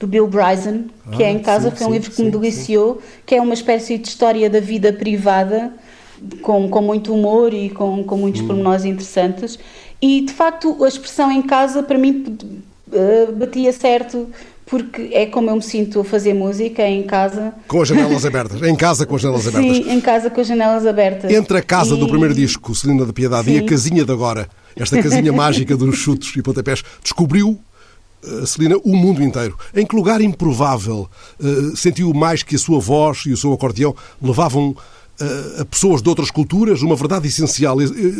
do 0.00 0.06
Bill 0.06 0.26
Bryson, 0.26 0.84
que 1.14 1.22
é 1.22 1.26
ah, 1.26 1.28
é 1.28 1.32
em 1.32 1.38
casa, 1.38 1.70
sim, 1.70 1.76
foi 1.76 1.86
um 1.86 1.90
sim, 1.90 1.94
livro 1.94 2.10
que 2.10 2.16
sim, 2.16 2.24
me 2.24 2.30
deliciou, 2.30 3.02
que 3.26 3.34
é 3.34 3.40
uma 3.40 3.54
espécie 3.54 3.98
de 3.98 4.08
história 4.08 4.48
da 4.48 4.58
vida 4.58 4.92
privada 4.92 5.72
com, 6.40 6.68
com 6.68 6.80
muito 6.80 7.12
humor 7.12 7.52
e 7.52 7.70
com, 7.70 8.02
com 8.04 8.16
muitos 8.16 8.40
hum. 8.40 8.46
pormenores 8.46 8.84
interessantes 8.84 9.58
e 10.00 10.22
de 10.22 10.32
facto 10.32 10.82
a 10.82 10.88
expressão 10.88 11.30
em 11.30 11.42
casa 11.42 11.82
para 11.82 11.98
mim 11.98 12.38
uh, 12.88 13.32
batia 13.32 13.72
certo 13.72 14.28
porque 14.74 15.10
é 15.12 15.26
como 15.26 15.50
eu 15.50 15.54
me 15.54 15.62
sinto 15.62 16.00
a 16.00 16.04
fazer 16.04 16.34
música 16.34 16.82
em 16.82 17.04
casa. 17.04 17.54
Com 17.68 17.80
as 17.80 17.86
janelas 17.86 18.26
abertas. 18.26 18.60
Em 18.60 18.74
casa 18.74 19.06
com 19.06 19.14
as 19.14 19.22
janelas 19.22 19.46
abertas. 19.46 19.76
Sim, 19.76 19.92
em 19.92 20.00
casa 20.00 20.30
com 20.30 20.40
as 20.40 20.46
janelas 20.48 20.84
abertas. 20.84 21.30
Entre 21.30 21.58
a 21.58 21.62
casa 21.62 21.94
e... 21.94 21.98
do 21.98 22.08
primeiro 22.08 22.34
disco, 22.34 22.74
Celina 22.74 23.06
da 23.06 23.12
Piedade, 23.12 23.44
Sim. 23.44 23.54
e 23.54 23.58
a 23.58 23.64
casinha 23.64 24.04
de 24.04 24.10
agora, 24.10 24.48
esta 24.74 25.00
casinha 25.00 25.30
mágica 25.32 25.76
dos 25.76 25.96
chutos 25.96 26.34
e 26.36 26.42
pontapés, 26.42 26.82
descobriu 27.04 27.56
uh, 28.24 28.46
Celina, 28.48 28.76
o 28.82 28.96
mundo 28.96 29.22
inteiro. 29.22 29.56
Em 29.72 29.86
que 29.86 29.94
lugar 29.94 30.20
improvável 30.20 31.08
uh, 31.38 31.76
sentiu 31.76 32.12
mais 32.12 32.42
que 32.42 32.56
a 32.56 32.58
sua 32.58 32.80
voz 32.80 33.22
e 33.26 33.32
o 33.32 33.36
seu 33.36 33.52
acordeão 33.52 33.94
levavam 34.20 34.70
uh, 34.70 35.60
a 35.60 35.64
pessoas 35.64 36.02
de 36.02 36.08
outras 36.08 36.32
culturas 36.32 36.82
uma 36.82 36.96
verdade 36.96 37.28
essencial? 37.28 37.76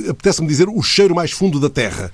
Apetece-me 0.08 0.46
dizer 0.46 0.68
o 0.68 0.80
cheiro 0.84 1.16
mais 1.16 1.32
fundo 1.32 1.58
da 1.58 1.68
terra. 1.68 2.12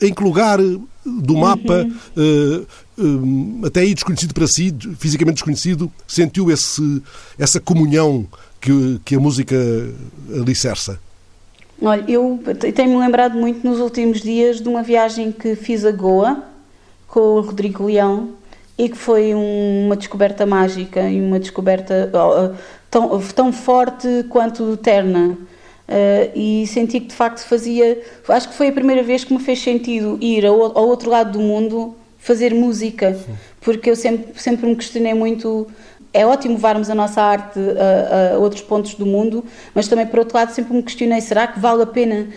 Em 0.00 0.14
que 0.14 0.22
lugar 0.22 0.60
do 0.60 1.36
mapa, 1.36 1.86
uhum. 2.16 2.66
Uh, 2.98 3.66
até 3.66 3.80
aí 3.80 3.94
desconhecido 3.94 4.34
para 4.34 4.46
si, 4.46 4.74
fisicamente 4.98 5.36
desconhecido, 5.36 5.90
sentiu 6.06 6.50
esse, 6.50 7.02
essa 7.38 7.60
comunhão 7.60 8.26
que, 8.60 9.00
que 9.04 9.14
a 9.14 9.20
música 9.20 9.56
alicerça? 10.32 10.98
Olha, 11.82 12.04
eu 12.08 12.40
tenho-me 12.74 12.98
lembrado 12.98 13.34
muito 13.36 13.66
nos 13.66 13.80
últimos 13.80 14.20
dias 14.20 14.60
de 14.60 14.68
uma 14.68 14.82
viagem 14.82 15.32
que 15.32 15.56
fiz 15.56 15.84
a 15.84 15.90
Goa 15.90 16.42
com 17.08 17.20
o 17.20 17.40
Rodrigo 17.40 17.84
Leão 17.86 18.30
e 18.78 18.88
que 18.88 18.96
foi 18.96 19.34
um, 19.34 19.86
uma 19.86 19.96
descoberta 19.96 20.46
mágica 20.46 21.08
e 21.08 21.20
uma 21.20 21.38
descoberta 21.38 22.10
tão, 22.90 23.20
tão 23.20 23.52
forte 23.52 24.24
quanto 24.28 24.76
terna. 24.76 25.36
Uh, 25.86 26.32
e 26.34 26.66
senti 26.66 26.98
que 26.98 27.08
de 27.08 27.14
facto 27.14 27.40
fazia. 27.46 28.00
Acho 28.26 28.48
que 28.48 28.54
foi 28.54 28.68
a 28.68 28.72
primeira 28.72 29.02
vez 29.02 29.22
que 29.22 29.34
me 29.34 29.40
fez 29.40 29.60
sentido 29.60 30.16
ir 30.20 30.46
ao, 30.46 30.78
ao 30.78 30.88
outro 30.88 31.10
lado 31.10 31.32
do 31.32 31.40
mundo 31.40 31.94
fazer 32.24 32.54
música, 32.54 33.14
porque 33.60 33.90
eu 33.90 33.94
sempre, 33.94 34.40
sempre 34.40 34.66
me 34.66 34.74
questionei 34.74 35.12
muito. 35.12 35.66
É 36.10 36.24
ótimo 36.24 36.54
levarmos 36.54 36.88
a 36.88 36.94
nossa 36.94 37.20
arte 37.20 37.58
a, 37.58 38.34
a, 38.34 38.38
outros 38.38 38.62
pontos 38.62 38.94
do 38.94 39.04
mundo, 39.04 39.44
mas 39.74 39.88
também, 39.88 40.06
por 40.06 40.20
outro 40.20 40.36
lado, 40.38 40.50
sempre 40.50 40.74
me 40.74 40.82
questionei: 40.82 41.20
será 41.20 41.46
que 41.46 41.60
vale 41.60 41.82
a 41.82 41.86
pena 41.86 42.28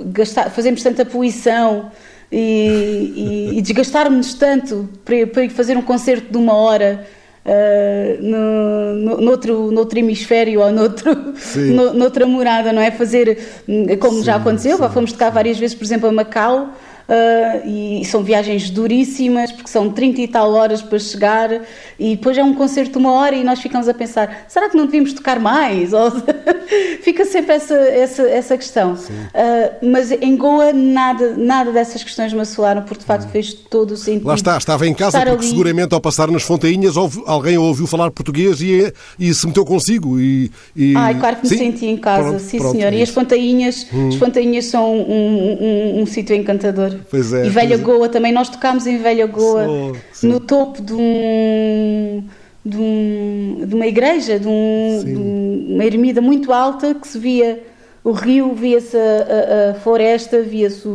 gastar, 0.00 0.50
fazermos 0.50 0.82
tanta 0.82 1.04
poluição 1.04 1.90
e, 2.32 3.52
e, 3.52 3.58
e 3.58 3.62
desgastarmos-nos 3.62 4.34
tanto 4.34 4.88
para, 5.04 5.26
para 5.26 5.50
fazer 5.50 5.76
um 5.76 5.82
concerto 5.82 6.32
de 6.32 6.38
uma 6.38 6.54
hora? 6.54 7.06
uh, 7.46 8.22
no, 8.22 8.94
no, 8.94 9.20
noutro, 9.20 9.70
noutro 9.70 9.98
hemisfério 9.98 10.60
ou 10.60 10.72
noutro, 10.72 11.14
no, 11.56 11.92
noutra 11.94 12.26
morada, 12.26 12.72
não 12.72 12.82
é? 12.82 12.90
Fazer, 12.90 13.38
como 14.00 14.18
sim, 14.18 14.24
já 14.24 14.36
aconteceu, 14.36 14.76
sim, 14.76 14.88
fomos 14.88 15.12
tocar 15.12 15.30
várias 15.30 15.58
vezes, 15.58 15.76
por 15.76 15.84
exemplo, 15.84 16.08
a 16.08 16.12
Macau, 16.12 16.70
uh, 17.08 17.68
e 17.68 18.04
são 18.04 18.22
viagens 18.22 18.70
duríssimas, 18.70 19.52
porque 19.52 19.68
são 19.68 19.90
30 19.90 20.20
e 20.20 20.28
tal 20.28 20.52
horas 20.52 20.82
para 20.82 20.98
chegar, 20.98 21.50
e 21.98 22.16
depois 22.16 22.36
é 22.36 22.44
um 22.44 22.54
concerto 22.54 22.92
de 22.92 22.98
uma 22.98 23.12
hora 23.12 23.34
e 23.34 23.44
nós 23.44 23.60
ficamos 23.60 23.88
a 23.88 23.94
pensar, 23.94 24.44
será 24.48 24.68
que 24.68 24.76
não 24.76 24.86
devíamos 24.86 25.12
tocar 25.12 25.38
mais? 25.40 25.92
Ou, 25.94 26.10
fica 27.02 27.24
sempre 27.24 27.54
essa, 27.54 27.74
essa, 27.74 28.22
essa 28.22 28.56
questão. 28.56 28.94
Uh, 28.94 29.86
mas 29.86 30.10
em 30.10 30.36
Goa 30.36 30.72
nada, 30.72 31.34
nada 31.36 31.72
dessas 31.72 32.02
questões 32.02 32.32
me 32.32 32.40
assoaram, 32.40 32.82
porque 32.82 33.00
de 33.00 33.06
facto 33.06 33.26
hum. 33.26 33.30
fez 33.30 33.54
todo 33.54 33.92
o 33.92 33.96
sentido. 33.96 34.26
Lá 34.26 34.34
está, 34.34 34.56
estava 34.56 34.86
em 34.86 34.94
casa 34.94 35.18
porque 35.18 35.32
ali... 35.32 35.48
seguramente 35.48 35.94
ao 35.94 36.00
passar 36.00 36.30
nas 36.30 36.42
fontainhas 36.42 36.96
ouve, 36.96 37.22
alguém 37.26 37.56
ouviu 37.56 37.86
falar 37.86 38.10
português 38.10 38.60
e, 38.60 38.92
e 39.18 39.32
se 39.32 39.46
meteu 39.46 39.64
consigo. 39.64 40.20
E, 40.20 40.50
e... 40.74 40.94
Ai, 40.96 41.18
claro 41.18 41.36
que 41.36 41.42
me 41.44 41.48
sim? 41.48 41.58
senti 41.58 41.86
em 41.86 41.96
casa, 41.96 42.28
pronto, 42.28 42.42
sim 42.42 42.58
pronto, 42.58 42.76
senhor. 42.76 42.92
É 42.92 42.96
e 42.96 43.02
as 43.02 43.10
fontainhas, 43.10 43.86
hum. 43.92 44.08
as 44.08 44.14
fontainhas 44.16 44.64
são 44.66 44.94
um, 44.94 45.00
um, 45.00 45.58
um, 45.60 46.02
um 46.02 46.06
sítio 46.06 46.34
encantador. 46.34 46.95
Pois 47.10 47.32
é. 47.32 47.46
E 47.46 47.50
Velha 47.50 47.74
é. 47.74 47.78
Goa 47.78 48.08
também, 48.08 48.32
nós 48.32 48.48
tocámos 48.48 48.86
em 48.86 48.98
Velha 48.98 49.26
Goa, 49.26 49.92
no 50.22 50.40
topo 50.40 50.82
de 50.82 50.92
um, 50.92 52.24
de, 52.64 52.76
um, 52.76 53.64
de 53.66 53.74
uma 53.74 53.86
igreja, 53.86 54.38
de, 54.38 54.48
um, 54.48 55.02
de, 55.04 55.14
uma 55.14 55.84
ermida 55.84 56.20
muito 56.20 56.52
alta 56.52 56.94
que 56.94 57.06
se 57.06 57.18
via 57.18 57.62
o 58.02 58.12
rio, 58.12 58.54
via-se 58.54 58.96
a, 58.96 59.00
a, 59.00 59.70
a, 59.70 59.74
floresta, 59.74 60.40
via-se 60.40 60.88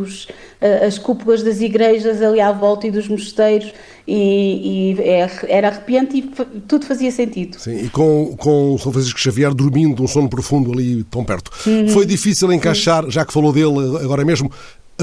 as 0.87 0.97
cúpulas 0.97 1.43
das 1.43 1.59
igrejas 1.59 2.21
ali 2.21 2.39
à 2.39 2.53
volta 2.53 2.87
e 2.87 2.91
dos 2.91 3.07
mosteiros 3.07 3.73
e, 4.07 4.93
e 4.95 5.01
é, 5.01 5.29
era 5.47 5.67
arrepiante 5.67 6.17
e 6.17 6.21
tudo 6.61 6.85
fazia 6.85 7.11
sentido. 7.11 7.59
Sim, 7.59 7.85
e 7.85 7.89
com, 7.89 8.35
com 8.37 8.77
São 8.77 8.91
Francisco 8.91 9.19
Xavier 9.19 9.53
dormindo 9.53 10.01
um 10.03 10.07
sono 10.07 10.29
profundo 10.29 10.71
ali 10.71 11.03
tão 11.05 11.23
perto. 11.23 11.51
Uhum. 11.65 11.89
Foi 11.89 12.05
difícil 12.05 12.51
encaixar, 12.53 13.09
já 13.09 13.25
que 13.25 13.33
falou 13.33 13.51
dele 13.51 13.97
agora 14.01 14.23
mesmo, 14.23 14.51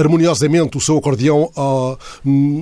harmoniosamente 0.01 0.77
o 0.77 0.81
seu 0.81 0.97
acordeão 0.97 1.51
ao, 1.55 1.97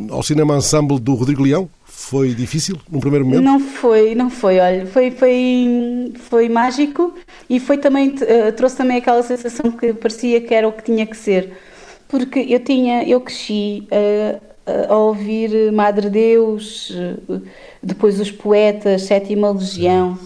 ao 0.10 0.24
cinema 0.24 0.58
ensemble 0.58 1.00
do 1.00 1.13
Rodrigo 1.13 1.44
Leão? 1.44 1.70
Foi 1.86 2.34
difícil 2.34 2.77
no 2.89 3.00
primeiro 3.00 3.25
momento? 3.25 3.44
Não 3.44 3.60
foi, 3.60 4.13
não 4.13 4.29
foi. 4.29 4.60
Olha, 4.60 4.86
foi, 4.86 5.12
foi, 5.12 6.13
foi 6.29 6.48
mágico 6.50 7.13
e 7.50 7.60
foi 7.60 7.77
também 7.77 8.10
uh, 8.10 8.51
trouxe 8.56 8.77
também 8.77 8.98
aquela 8.98 9.24
sensação 9.24 9.72
que 9.72 9.94
parecia 9.94 10.39
que 10.39 10.53
era 10.53 10.67
o 10.67 10.72
que 10.72 10.84
tinha 10.84 11.06
que 11.06 11.17
ser, 11.17 11.53
porque 12.08 12.39
eu 12.39 12.60
tinha, 12.60 13.03
eu 13.03 13.20
cresci 13.20 13.88
uh, 13.91 14.48
a 14.89 14.96
ouvir 14.96 15.72
Madre 15.72 16.10
Deus, 16.10 16.94
depois 17.82 18.20
os 18.20 18.32
poetas, 18.32 19.03
Sétima 19.03 19.51
Legião. 19.51 20.17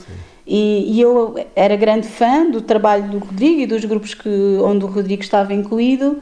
E, 0.45 0.97
e, 0.97 1.01
eu 1.01 1.35
era 1.55 1.75
grande 1.75 2.07
fã 2.07 2.49
do 2.49 2.61
trabalho 2.61 3.07
do 3.09 3.19
Rodrigo 3.19 3.61
e 3.61 3.65
dos 3.65 3.85
grupos 3.85 4.13
que, 4.13 4.29
onde 4.61 4.83
o 4.83 4.87
Rodrigo 4.87 5.21
estava 5.21 5.53
incluído. 5.53 6.21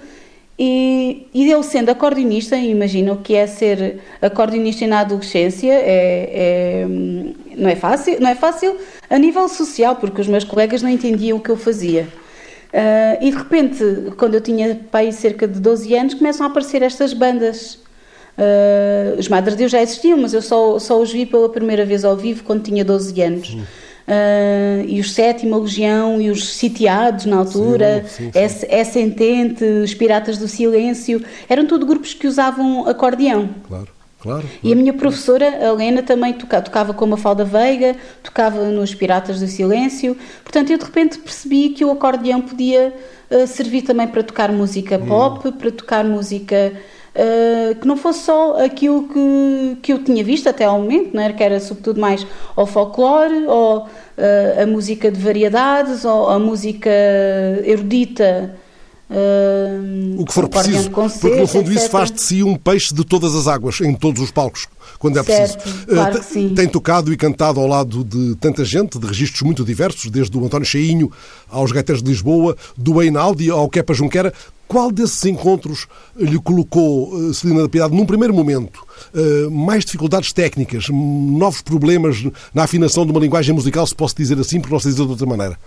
E, 0.61 1.25
e 1.33 1.49
eu 1.49 1.63
sendo 1.63 1.89
acordeonista, 1.89 2.57
imagino 2.57 3.15
que 3.23 3.33
é 3.33 3.47
ser 3.47 4.01
acordeonista 4.21 4.85
na 4.85 4.99
adolescência, 4.99 5.71
é, 5.71 6.83
é, 6.83 6.85
não, 7.55 7.69
é 7.69 7.77
fácil, 7.77 8.19
não 8.19 8.29
é 8.29 8.35
fácil 8.35 8.75
a 9.09 9.17
nível 9.17 9.47
social, 9.47 9.95
porque 9.95 10.19
os 10.19 10.27
meus 10.27 10.43
colegas 10.43 10.81
não 10.81 10.89
entendiam 10.89 11.37
o 11.37 11.41
que 11.41 11.49
eu 11.49 11.55
fazia. 11.55 12.09
Uh, 12.73 13.23
e 13.23 13.31
de 13.31 13.37
repente, 13.37 13.83
quando 14.17 14.33
eu 14.35 14.41
tinha 14.41 14.77
pai 14.91 15.13
cerca 15.13 15.47
de 15.47 15.61
12 15.61 15.95
anos, 15.95 16.13
começam 16.15 16.45
a 16.45 16.49
aparecer 16.49 16.83
estas 16.83 17.13
bandas. 17.13 17.75
Uh, 18.37 19.17
os 19.17 19.27
de 19.27 19.55
Deus 19.55 19.71
já 19.71 19.81
existiam, 19.81 20.17
mas 20.17 20.33
eu 20.33 20.41
só, 20.41 20.77
só 20.77 20.99
os 20.99 21.11
vi 21.11 21.25
pela 21.25 21.47
primeira 21.47 21.85
vez 21.85 22.03
ao 22.03 22.17
vivo 22.17 22.43
quando 22.43 22.63
tinha 22.63 22.83
12 22.83 23.21
anos. 23.21 23.57
Uh, 24.09 24.85
e 24.87 24.99
os 24.99 25.13
Sétima 25.13 25.55
Legião 25.55 26.19
e 26.19 26.31
os 26.31 26.55
Sitiados 26.55 27.25
na 27.25 27.37
altura, 27.37 28.05
sim, 28.07 28.31
sim, 28.31 28.49
sim. 28.49 28.65
É 28.67 28.83
Sentente, 28.83 29.63
os 29.63 29.93
Piratas 29.93 30.39
do 30.39 30.47
Silêncio, 30.47 31.23
eram 31.47 31.67
tudo 31.67 31.85
grupos 31.85 32.15
que 32.15 32.25
usavam 32.25 32.87
acordeão. 32.87 33.49
Claro. 33.67 33.87
Claro, 34.21 34.41
claro, 34.41 34.49
E 34.63 34.73
a 34.73 34.75
minha 34.75 34.93
professora, 34.93 35.45
a 35.47 35.65
Helena, 35.69 36.01
também 36.01 36.33
tocava, 36.33 36.63
tocava 36.63 36.93
com 36.93 37.05
a 37.05 37.07
Mafalda 37.09 37.45
Veiga, 37.45 37.95
tocava 38.23 38.65
nos 38.65 38.95
Piratas 38.95 39.39
do 39.39 39.47
Silêncio. 39.47 40.17
Portanto, 40.43 40.71
eu 40.71 40.77
de 40.77 40.83
repente 40.83 41.19
percebi 41.19 41.69
que 41.69 41.85
o 41.85 41.91
acordeão 41.91 42.41
podia 42.41 42.93
uh, 43.29 43.47
servir 43.47 43.83
também 43.83 44.07
para 44.07 44.23
tocar 44.23 44.51
música 44.51 44.97
pop, 44.97 45.47
hum. 45.47 45.51
para 45.51 45.71
tocar 45.71 46.03
música 46.03 46.73
uh, 47.15 47.75
que 47.75 47.87
não 47.87 47.97
fosse 47.97 48.23
só 48.23 48.63
aquilo 48.63 49.07
que, 49.07 49.77
que 49.81 49.93
eu 49.93 50.03
tinha 50.03 50.23
visto 50.23 50.47
até 50.47 50.65
ao 50.65 50.79
momento, 50.79 51.13
não 51.13 51.23
era? 51.23 51.33
que 51.33 51.43
era 51.43 51.59
sobretudo 51.59 51.99
mais 51.99 52.25
o 52.55 52.65
folclore, 52.65 53.45
ou 53.47 53.79
uh, 53.79 54.63
a 54.63 54.65
música 54.65 55.11
de 55.11 55.19
variedades, 55.19 56.05
ou 56.05 56.29
a 56.29 56.39
música 56.39 56.89
erudita 57.63 58.55
o 60.17 60.25
que 60.25 60.33
for 60.33 60.47
preciso, 60.47 60.91
porque 60.91 61.39
no 61.39 61.47
fundo 61.47 61.71
isso 61.71 61.89
faz 61.89 62.11
de 62.11 62.21
si 62.21 62.43
um 62.43 62.55
peixe 62.55 62.93
de 62.93 63.03
todas 63.03 63.33
as 63.33 63.47
águas, 63.47 63.81
em 63.81 63.93
todos 63.93 64.21
os 64.21 64.29
palcos, 64.29 64.67
quando 64.99 65.17
é 65.17 65.23
certo, 65.23 65.63
preciso. 65.63 65.87
Claro 65.87 66.19
uh. 66.19 66.55
Tem 66.55 66.67
tocado 66.67 67.11
e 67.11 67.17
cantado 67.17 67.59
ao 67.59 67.65
lado 67.65 68.03
de 68.03 68.35
tanta 68.35 68.63
gente, 68.63 68.99
de 68.99 69.07
registros 69.07 69.41
muito 69.41 69.65
diversos, 69.65 70.11
desde 70.11 70.37
o 70.37 70.45
António 70.45 70.65
Cheinho 70.65 71.11
aos 71.49 71.71
Gaiteiros 71.71 72.03
de 72.03 72.09
Lisboa, 72.09 72.55
do 72.77 73.01
Einaudi 73.01 73.49
ao 73.49 73.67
Kepa 73.67 73.93
Junquera. 73.93 74.31
Qual 74.67 74.91
desses 74.91 75.25
encontros 75.25 75.87
lhe 76.15 76.37
colocou, 76.37 77.11
uh, 77.11 77.33
Celina 77.33 77.63
da 77.63 77.69
Piedade, 77.69 77.95
num 77.95 78.05
primeiro 78.05 78.35
momento, 78.35 78.85
uh, 79.15 79.49
mais 79.49 79.83
dificuldades 79.83 80.31
técnicas, 80.31 80.87
novos 80.89 81.63
problemas 81.63 82.23
na 82.53 82.65
afinação 82.65 83.03
de 83.03 83.11
uma 83.11 83.19
linguagem 83.19 83.55
musical, 83.55 83.87
se 83.87 83.95
posso 83.95 84.15
dizer 84.15 84.37
assim, 84.37 84.61
por 84.61 84.69
não 84.69 84.77
dizer 84.77 84.93
de 84.93 85.01
outra 85.01 85.25
maneira? 85.25 85.57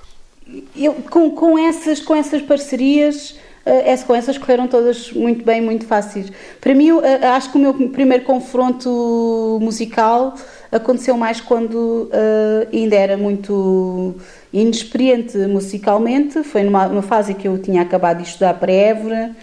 Eu, 0.77 0.95
com, 1.11 1.31
com, 1.31 1.59
essas, 1.59 2.01
com 2.01 2.15
essas 2.15 2.43
parcerias, 2.43 3.39
uh, 3.67 4.07
com 4.07 4.15
essas 4.15 4.37
correram 4.39 4.67
todas 4.67 5.13
muito 5.13 5.45
bem, 5.45 5.61
muito 5.61 5.87
fáceis. 5.87 6.31
Para 6.61 6.75
mim, 6.75 6.91
uh, 6.93 7.03
acho 7.35 7.51
que 7.51 7.57
o 7.57 7.61
meu 7.61 7.75
primeiro 7.91 8.25
confronto 8.25 9.59
musical 9.61 10.35
aconteceu 10.71 11.17
mais 11.17 11.41
quando 11.41 12.11
uh, 12.11 12.69
ainda 12.73 12.97
era 12.97 13.17
muito 13.17 14.15
inexperiente 14.53 15.37
musicalmente. 15.39 16.43
Foi 16.43 16.63
numa, 16.63 16.89
numa 16.89 17.03
fase 17.03 17.35
que 17.35 17.47
eu 17.47 17.59
tinha 17.59 17.83
acabado 17.83 18.23
de 18.23 18.29
estudar 18.29 18.55
para 18.55 18.73
Évora 18.73 19.35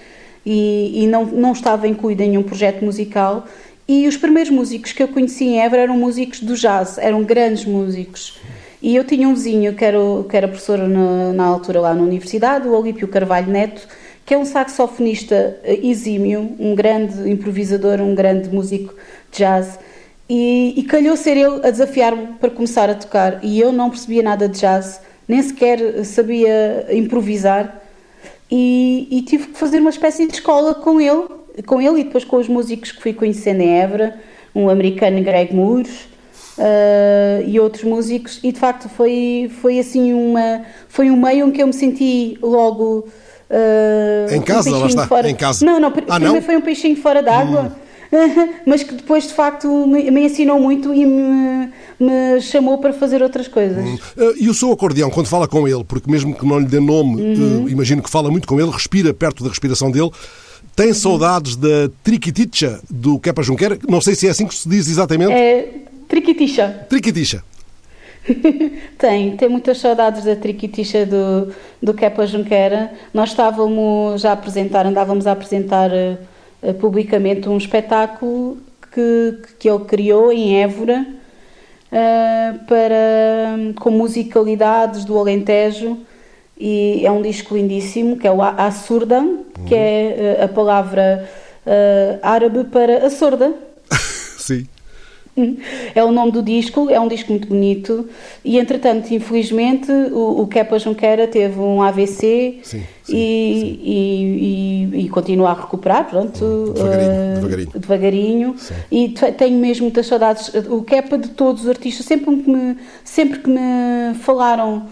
e, 0.46 1.04
e 1.04 1.08
não, 1.08 1.26
não 1.26 1.52
estava 1.52 1.88
incluída 1.88 2.24
em 2.24 2.30
nenhum 2.30 2.44
projeto 2.44 2.84
musical. 2.84 3.46
E 3.88 4.08
os 4.08 4.18
primeiros 4.18 4.52
músicos 4.52 4.92
que 4.92 5.02
eu 5.02 5.08
conheci 5.08 5.46
em 5.46 5.62
Évora 5.62 5.82
eram 5.82 5.98
músicos 5.98 6.42
do 6.42 6.56
jazz, 6.56 7.00
eram 7.00 7.24
grandes 7.24 7.66
músicos. 7.66 8.40
E 8.82 8.96
eu 8.96 9.04
tinha 9.04 9.28
um 9.28 9.34
vizinho 9.34 9.76
que 9.76 9.84
era, 9.84 9.98
que 10.30 10.38
era 10.38 10.48
professor 10.48 10.78
na, 10.78 11.34
na 11.34 11.46
altura 11.46 11.82
lá 11.82 11.94
na 11.94 12.02
universidade, 12.02 12.68
o 12.68 12.72
Olímpio 12.72 13.08
Carvalho 13.08 13.52
Neto, 13.52 13.86
que 14.26 14.34
é 14.34 14.38
um 14.38 14.46
saxofonista 14.46 15.60
eh, 15.64 15.80
exímio, 15.84 16.56
um 16.60 16.76
grande 16.76 17.30
improvisador, 17.30 18.00
um 18.00 18.16
grande 18.16 18.48
músico 18.50 18.94
de 19.32 19.40
jazz. 19.40 19.80
E, 20.30 20.76
e 20.78 20.84
calhou 20.84 21.18
ser 21.18 21.36
ele 21.36 21.60
a 21.68 21.72
desafiar-me 21.72 22.28
para 22.40 22.50
começar 22.52 22.90
a 22.90 22.96
tocar. 22.96 23.44
E 23.44 23.60
eu 23.60 23.72
não 23.72 23.90
percebia 23.90 24.24
nada 24.24 24.48
de 24.48 24.60
jazz, 24.60 25.02
nem 25.28 25.42
sequer 25.42 26.06
sabia 26.06 26.88
improvisar. 26.92 27.82
E, 28.50 29.08
e 29.12 29.22
tive 29.24 29.48
que 29.48 29.58
fazer 29.58 29.80
uma 29.80 29.90
espécie 29.90 30.26
de 30.26 30.34
escola 30.34 30.74
com 30.74 31.02
ele, 31.02 31.28
com 31.66 31.82
ele 31.82 32.02
e 32.02 32.04
depois 32.06 32.24
com 32.24 32.38
os 32.38 32.48
músicos 32.48 32.92
que 32.92 33.02
fui 33.02 33.14
conhecendo 33.14 33.62
em 33.62 33.80
Évora, 33.80 34.20
um 34.56 34.70
americano 34.70 35.22
Greg 35.24 35.54
Moore, 35.54 35.90
uh, 36.60 37.44
e 37.48 37.60
outros 37.60 37.84
músicos 37.84 38.40
e 38.44 38.52
de 38.52 38.60
facto 38.60 38.90
foi 38.90 39.50
foi 39.62 39.80
assim 39.80 40.14
uma 40.14 40.62
foi 40.88 41.10
um 41.10 41.20
meio 41.20 41.48
em 41.48 41.52
que 41.52 41.64
eu 41.64 41.68
me 41.68 41.74
senti 41.74 42.38
logo 42.42 43.08
uh, 43.50 44.34
em 44.34 44.42
casa 44.42 44.70
um 44.70 44.80
lá 44.80 44.88
está 44.88 45.08
fora... 45.08 45.30
em 45.30 45.36
casa 45.36 45.66
não 45.66 45.80
não 45.80 45.88
ah, 45.88 45.92
primeiro 45.92 46.34
não? 46.34 46.42
foi 46.42 46.58
um 46.58 46.62
peixinho 46.62 46.98
fora 46.98 47.24
d'água 47.24 47.74
hum. 47.76 47.90
mas 48.66 48.84
que 48.84 48.96
depois 48.96 49.28
de 49.28 49.34
facto 49.34 49.68
me, 49.88 50.10
me 50.10 50.26
ensinou 50.26 50.60
muito 50.60 50.92
e 50.94 51.06
me, 51.06 51.70
me, 52.00 52.42
chamou 52.42 52.80
para 52.80 52.92
fazer 52.92 53.22
outras 53.22 53.48
coisas. 53.48 53.86
Hum. 53.86 54.00
Uh, 54.18 54.34
e 54.36 54.50
o 54.50 54.54
seu 54.56 54.72
acordeão, 54.72 55.12
quando 55.12 55.28
fala 55.28 55.48
com 55.48 55.68
ele, 55.68 55.84
porque 55.84 56.10
mesmo 56.10 56.34
que 56.34 56.44
não 56.44 56.58
lhe 56.58 56.66
dê 56.66 56.80
nome, 56.80 57.22
uhum. 57.22 57.66
uh, 57.66 57.70
imagino 57.70 58.02
que 58.02 58.10
fala 58.10 58.32
muito 58.32 58.48
com 58.48 58.60
ele, 58.60 58.72
respira 58.72 59.14
perto 59.14 59.44
da 59.44 59.50
respiração 59.50 59.92
dele, 59.92 60.10
tem 60.76 60.88
uhum. 60.88 60.94
saudades 60.96 61.56
da 61.56 61.90
triquiticha 62.04 62.80
do 62.90 63.20
Kepa 63.20 63.44
Junqueira? 63.44 63.78
Não 63.88 64.02
sei 64.02 64.16
se 64.16 64.26
é 64.26 64.32
assim 64.32 64.48
que 64.48 64.56
se 64.56 64.68
diz 64.68 64.90
exatamente. 64.90 65.34
É, 65.34 65.89
Triquitixa. 66.10 66.88
Triquitixa. 66.90 67.44
tem, 68.98 69.38
tem 69.38 69.48
muitas 69.48 69.78
saudades 69.78 70.24
da 70.26 70.36
Triquitixa 70.36 71.06
do, 71.06 71.54
do 71.82 71.94
Kepa 71.94 72.26
Junquera. 72.26 72.92
Nós 73.14 73.30
estávamos 73.30 74.26
a 74.26 74.34
apresentar, 74.34 74.88
andávamos 74.88 75.28
a 75.28 75.32
apresentar 75.32 75.92
uh, 75.92 76.74
publicamente 76.74 77.48
um 77.48 77.58
espetáculo 77.58 78.58
que, 78.92 79.38
que 79.60 79.70
ele 79.70 79.86
criou 79.86 80.34
em 80.34 80.62
Évora 80.62 81.06
uh, 81.92 82.66
para, 82.66 83.74
com 83.80 83.92
musicalidades 83.92 85.06
do 85.06 85.18
Alentejo 85.18 85.96
e 86.60 87.06
é 87.06 87.12
um 87.12 87.22
disco 87.22 87.56
lindíssimo 87.56 88.18
que 88.18 88.28
é 88.28 88.32
o 88.32 88.42
Assurda, 88.42 89.20
uhum. 89.20 89.44
que 89.68 89.76
é 89.76 90.38
uh, 90.40 90.46
a 90.46 90.48
palavra 90.48 91.30
árabe 92.24 92.64
para 92.64 93.06
a 93.06 93.12
sorda. 93.12 93.54
Sim. 94.40 94.66
É 95.96 96.04
o 96.04 96.12
nome 96.12 96.32
do 96.32 96.42
disco, 96.42 96.90
é 96.90 97.00
um 97.00 97.08
disco 97.08 97.32
muito 97.32 97.48
bonito 97.48 98.08
e 98.44 98.58
entretanto, 98.60 99.14
infelizmente, 99.14 99.92
o, 99.92 100.42
o 100.42 100.48
Kepa 100.48 100.78
Junqueira 100.78 101.28
teve 101.28 101.60
um 101.60 101.82
AVC 101.82 102.60
sim, 102.64 102.80
sim, 102.80 102.84
e, 103.08 103.60
sim. 103.60 103.80
E, 103.84 104.90
e, 104.94 105.06
e, 105.06 105.10
continua 105.10 105.50
a 105.50 105.54
recuperar, 105.54 106.08
pronto, 106.10 106.44
hum, 106.44 106.74
devagarinho, 106.74 107.10
uh, 107.10 107.36
devagarinho. 107.36 107.72
devagarinho. 107.76 108.56
e 108.92 109.10
tenho 109.38 109.58
mesmo 109.58 109.84
muitas 109.84 110.06
saudades. 110.06 110.52
O 110.70 110.84
Kepa 110.84 111.18
de 111.18 111.30
todos 111.30 111.64
os 111.64 111.70
artistas, 111.70 112.06
sempre 112.06 112.36
que 112.38 112.50
me, 112.50 112.78
sempre 113.04 113.40
que 113.40 113.50
me 113.50 114.14
falaram, 114.22 114.88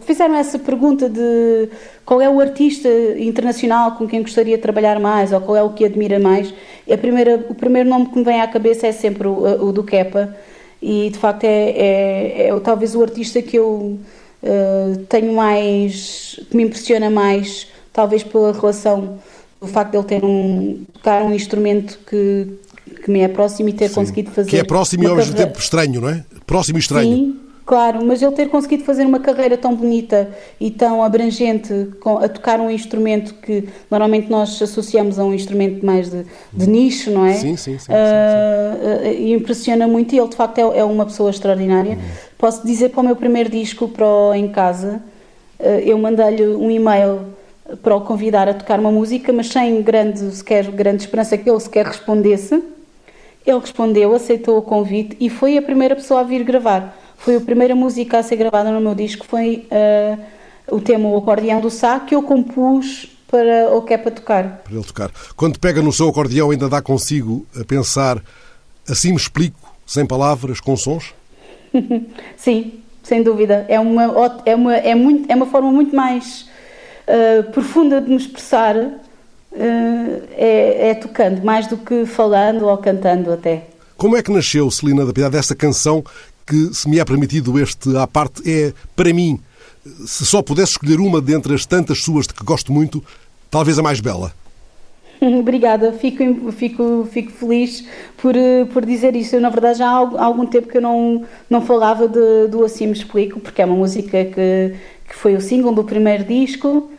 fizeram 0.00 0.34
essa 0.34 0.58
pergunta 0.58 1.08
de 1.08 1.68
qual 2.04 2.20
é 2.20 2.28
o 2.28 2.40
artista 2.40 2.88
internacional 3.18 3.92
com 3.92 4.06
quem 4.06 4.20
gostaria 4.20 4.56
de 4.56 4.62
trabalhar 4.62 4.98
mais 4.98 5.32
ou 5.32 5.40
qual 5.40 5.56
é 5.56 5.62
o 5.62 5.70
que 5.70 5.84
admira 5.84 6.18
mais, 6.18 6.52
a 6.90 6.98
primeira, 6.98 7.46
o 7.48 7.54
primeiro 7.54 7.88
nome 7.88 8.06
que 8.06 8.18
me 8.18 8.24
vem 8.24 8.40
à 8.40 8.48
cabeça 8.48 8.88
é 8.88 8.92
sempre 8.92 9.28
o, 9.28 9.68
o 9.68 9.72
do 9.72 9.84
Kepa 9.84 10.36
e 10.82 11.10
de 11.10 11.18
facto 11.18 11.44
é, 11.44 11.70
é, 11.70 12.48
é, 12.48 12.60
talvez 12.60 12.96
o 12.96 13.02
artista 13.02 13.40
que 13.40 13.56
eu 13.56 13.98
uh, 14.42 14.96
tenho 15.08 15.32
mais, 15.34 16.40
que 16.50 16.56
me 16.56 16.64
impressiona 16.64 17.08
mais, 17.08 17.68
talvez 17.92 18.24
pela 18.24 18.52
relação, 18.52 19.20
o 19.60 19.68
facto 19.68 19.92
de 19.92 19.98
ele 19.98 20.06
ter 20.06 20.24
um, 20.24 20.84
tocar 20.94 21.22
um 21.22 21.32
instrumento 21.32 21.98
que, 22.08 22.48
que 23.04 23.10
me 23.10 23.20
é 23.20 23.28
próximo 23.28 23.68
e 23.68 23.72
ter 23.72 23.88
Sim. 23.88 23.96
conseguido 23.96 24.30
fazer. 24.32 24.50
Que 24.50 24.56
é 24.56 24.64
próximo 24.64 25.04
e 25.04 25.06
ao 25.06 25.14
mesmo 25.14 25.36
tempo 25.36 25.58
estranho, 25.60 26.00
não 26.00 26.08
é? 26.08 26.24
Próximo 26.44 26.78
e 26.78 26.80
estranho. 26.80 27.14
Sim 27.14 27.49
Claro, 27.70 28.04
mas 28.04 28.20
ele 28.20 28.32
ter 28.32 28.48
conseguido 28.48 28.82
fazer 28.82 29.06
uma 29.06 29.20
carreira 29.20 29.56
tão 29.56 29.76
bonita 29.76 30.28
e 30.58 30.72
tão 30.72 31.04
abrangente 31.04 31.90
com, 32.00 32.18
a 32.18 32.28
tocar 32.28 32.58
um 32.58 32.68
instrumento 32.68 33.32
que 33.34 33.68
normalmente 33.88 34.28
nós 34.28 34.60
associamos 34.60 35.20
a 35.20 35.24
um 35.24 35.32
instrumento 35.32 35.86
mais 35.86 36.10
de, 36.10 36.26
de 36.52 36.68
nicho, 36.68 37.12
não 37.12 37.24
é? 37.24 37.34
Sim, 37.34 37.56
sim, 37.56 37.78
sim. 37.78 37.92
Uh, 37.92 39.04
sim, 39.04 39.14
sim. 39.14 39.20
Uh, 39.20 39.34
impressiona 39.36 39.86
muito 39.86 40.12
e 40.12 40.18
ele 40.18 40.26
de 40.26 40.34
facto 40.34 40.58
é, 40.58 40.80
é 40.80 40.84
uma 40.84 41.06
pessoa 41.06 41.30
extraordinária. 41.30 41.92
Hum. 41.92 42.10
Posso 42.36 42.66
dizer 42.66 42.88
para 42.88 43.02
o 43.02 43.04
meu 43.04 43.14
primeiro 43.14 43.48
disco, 43.48 43.86
para 43.86 44.04
o 44.04 44.34
Em 44.34 44.48
Casa, 44.48 45.00
uh, 45.60 45.64
eu 45.64 45.96
mandei-lhe 45.96 46.48
um 46.48 46.72
e-mail 46.72 47.20
para 47.84 47.94
o 47.94 48.00
convidar 48.00 48.48
a 48.48 48.54
tocar 48.54 48.80
uma 48.80 48.90
música, 48.90 49.32
mas 49.32 49.46
sem 49.46 49.80
grande, 49.80 50.18
sequer, 50.34 50.68
grande 50.72 51.02
esperança 51.02 51.38
que 51.38 51.48
ele 51.48 51.60
sequer 51.60 51.86
respondesse. 51.86 52.60
Ele 53.46 53.60
respondeu, 53.60 54.12
aceitou 54.12 54.58
o 54.58 54.62
convite 54.62 55.16
e 55.20 55.30
foi 55.30 55.56
a 55.56 55.62
primeira 55.62 55.94
pessoa 55.94 56.18
a 56.18 56.24
vir 56.24 56.42
gravar. 56.42 56.96
Foi 57.20 57.36
a 57.36 57.40
primeira 57.40 57.74
música 57.74 58.18
a 58.18 58.22
ser 58.22 58.36
gravada 58.36 58.72
no 58.72 58.80
meu 58.80 58.94
disco, 58.94 59.26
foi 59.26 59.66
uh, 59.70 60.74
o 60.74 60.80
tema 60.80 61.06
O 61.06 61.18
Acordeão 61.18 61.60
do 61.60 61.68
Sá, 61.68 62.00
que 62.00 62.14
eu 62.14 62.22
compus 62.22 63.10
para 63.28 63.70
o 63.76 63.82
que 63.82 63.92
é 63.92 63.98
para 63.98 64.10
tocar. 64.10 64.62
Para 64.64 64.72
ele 64.72 64.84
tocar. 64.84 65.10
Quando 65.36 65.58
pega 65.58 65.82
no 65.82 65.92
seu 65.92 66.08
acordeão, 66.08 66.50
ainda 66.50 66.66
dá 66.66 66.80
consigo 66.80 67.46
a 67.54 67.62
pensar, 67.62 68.22
assim 68.88 69.10
me 69.10 69.16
explico, 69.16 69.70
sem 69.86 70.06
palavras, 70.06 70.60
com 70.60 70.74
sons? 70.78 71.12
sim, 72.38 72.80
sem 73.02 73.22
dúvida. 73.22 73.66
É 73.68 73.78
uma, 73.78 74.42
é 74.46 74.54
uma, 74.54 74.76
é 74.76 74.94
muito, 74.94 75.30
é 75.30 75.36
uma 75.36 75.46
forma 75.46 75.70
muito 75.70 75.94
mais 75.94 76.48
uh, 77.06 77.50
profunda 77.52 78.00
de 78.00 78.08
me 78.08 78.16
expressar, 78.16 78.74
uh, 78.76 78.98
é, 79.52 80.88
é 80.88 80.94
tocando, 80.94 81.44
mais 81.44 81.66
do 81.66 81.76
que 81.76 82.06
falando 82.06 82.66
ou 82.66 82.78
cantando 82.78 83.30
até. 83.30 83.66
Como 84.00 84.16
é 84.16 84.22
que 84.22 84.32
nasceu, 84.32 84.70
Celina 84.70 85.04
da 85.04 85.12
Piedade, 85.12 85.36
esta 85.36 85.54
canção 85.54 86.02
que, 86.50 86.74
se 86.74 86.88
me 86.88 86.98
é 86.98 87.04
permitido 87.04 87.56
este 87.60 87.96
à 87.96 88.08
parte, 88.08 88.42
é, 88.44 88.72
para 88.96 89.14
mim, 89.14 89.38
se 90.04 90.26
só 90.26 90.42
pudesse 90.42 90.72
escolher 90.72 90.98
uma 90.98 91.20
dentre 91.20 91.54
as 91.54 91.64
tantas 91.64 92.02
suas 92.02 92.26
de 92.26 92.34
que 92.34 92.44
gosto 92.44 92.72
muito, 92.72 93.02
talvez 93.48 93.78
a 93.78 93.82
mais 93.82 94.00
bela? 94.00 94.32
Obrigada, 95.22 95.92
fico, 95.92 96.50
fico, 96.50 97.06
fico 97.08 97.30
feliz 97.30 97.86
por, 98.16 98.34
por 98.72 98.84
dizer 98.84 99.14
isso. 99.14 99.36
Eu, 99.36 99.40
na 99.40 99.48
verdade, 99.48 99.78
já 99.78 99.88
há 99.88 100.24
algum 100.24 100.44
tempo 100.44 100.66
que 100.66 100.78
eu 100.78 100.82
não, 100.82 101.24
não 101.48 101.60
falava 101.62 102.08
de, 102.08 102.48
do 102.48 102.64
Assim 102.64 102.86
Me 102.86 102.94
Explico, 102.94 103.38
porque 103.38 103.62
é 103.62 103.64
uma 103.64 103.76
música 103.76 104.24
que, 104.24 104.74
que 105.08 105.14
foi 105.14 105.36
o 105.36 105.40
single 105.40 105.72
do 105.72 105.84
primeiro 105.84 106.24
disco. 106.24 106.90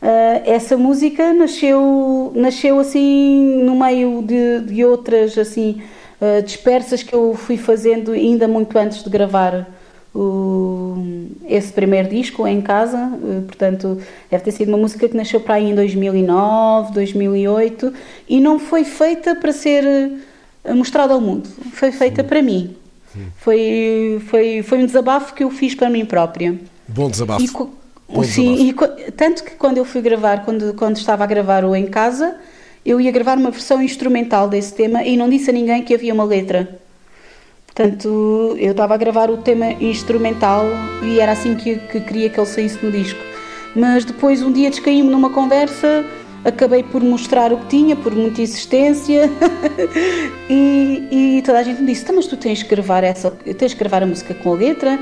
Uh, 0.00 0.42
essa 0.44 0.76
música 0.76 1.32
nasceu, 1.32 2.32
nasceu 2.36 2.78
assim 2.78 3.62
no 3.62 3.78
meio 3.78 4.22
de, 4.22 4.60
de 4.60 4.84
outras 4.84 5.38
assim 5.38 5.80
uh, 6.22 6.42
dispersas 6.42 7.02
que 7.02 7.12
eu 7.12 7.34
fui 7.34 7.56
fazendo 7.56 8.12
ainda 8.12 8.46
muito 8.46 8.78
antes 8.78 9.02
de 9.02 9.10
gravar 9.10 9.66
o, 10.14 11.28
esse 11.48 11.72
primeiro 11.72 12.08
disco 12.08 12.46
em 12.46 12.60
casa, 12.60 12.98
eh, 12.98 13.40
portanto, 13.46 13.98
deve 14.30 14.44
ter 14.44 14.50
sido 14.50 14.68
uma 14.68 14.76
música 14.76 15.08
que 15.08 15.16
nasceu 15.16 15.40
para 15.40 15.54
aí 15.54 15.70
em 15.70 15.74
2009, 15.74 16.92
2008 16.92 17.92
e 18.28 18.38
não 18.38 18.58
foi 18.58 18.84
feita 18.84 19.34
para 19.34 19.52
ser 19.52 19.84
eh, 20.64 20.74
mostrada 20.74 21.14
ao 21.14 21.20
mundo, 21.20 21.48
foi 21.72 21.90
feita 21.92 22.22
Sim. 22.22 22.28
para 22.28 22.42
mim. 22.42 22.76
Foi, 23.36 24.22
foi, 24.26 24.62
foi 24.62 24.78
um 24.82 24.86
desabafo 24.86 25.34
que 25.34 25.44
eu 25.44 25.50
fiz 25.50 25.74
para 25.74 25.90
mim 25.90 26.04
própria. 26.04 26.58
Bom 26.88 27.10
desabafo. 27.10 27.42
E, 27.42 28.14
Bom 28.14 28.22
sim, 28.22 28.54
desabafo. 28.54 29.00
E, 29.00 29.10
tanto 29.12 29.44
que 29.44 29.50
quando 29.52 29.78
eu 29.78 29.84
fui 29.84 30.00
gravar, 30.00 30.44
quando, 30.44 30.74
quando 30.74 30.96
estava 30.96 31.24
a 31.24 31.26
gravar 31.26 31.64
o 31.64 31.76
Em 31.76 31.86
Casa, 31.86 32.36
eu 32.84 33.00
ia 33.00 33.10
gravar 33.10 33.38
uma 33.38 33.50
versão 33.50 33.80
instrumental 33.82 34.48
desse 34.48 34.74
tema 34.74 35.04
e 35.04 35.16
não 35.16 35.28
disse 35.28 35.50
a 35.50 35.52
ninguém 35.52 35.82
que 35.82 35.94
havia 35.94 36.12
uma 36.12 36.24
letra. 36.24 36.80
Portanto, 37.66 38.54
eu 38.58 38.72
estava 38.72 38.94
a 38.94 38.96
gravar 38.98 39.30
o 39.30 39.38
tema 39.38 39.72
instrumental 39.80 40.64
e 41.02 41.18
era 41.18 41.32
assim 41.32 41.54
que, 41.54 41.76
que 41.76 42.00
queria 42.00 42.28
que 42.28 42.38
ele 42.38 42.46
saísse 42.46 42.84
no 42.84 42.92
disco. 42.92 43.18
Mas 43.74 44.04
depois, 44.04 44.42
um 44.42 44.52
dia, 44.52 44.68
descaí-me 44.68 45.08
numa 45.08 45.30
conversa, 45.30 46.04
acabei 46.44 46.82
por 46.82 47.02
mostrar 47.02 47.50
o 47.50 47.58
que 47.58 47.66
tinha, 47.68 47.96
por 47.96 48.14
muita 48.14 48.42
insistência, 48.42 49.30
e, 50.50 51.38
e, 51.38 51.42
toda 51.42 51.60
a 51.60 51.62
gente 51.62 51.80
me 51.80 51.86
disse: 51.86 52.04
tá, 52.04 52.12
Mas 52.12 52.26
tu 52.26 52.36
tens 52.36 52.62
que 52.62 52.68
gravar, 52.68 53.02
essa, 53.02 53.30
tens 53.30 53.72
que 53.72 53.78
gravar 53.78 54.02
a 54.02 54.06
música 54.06 54.34
com 54.34 54.52
a 54.52 54.54
letra. 54.54 54.98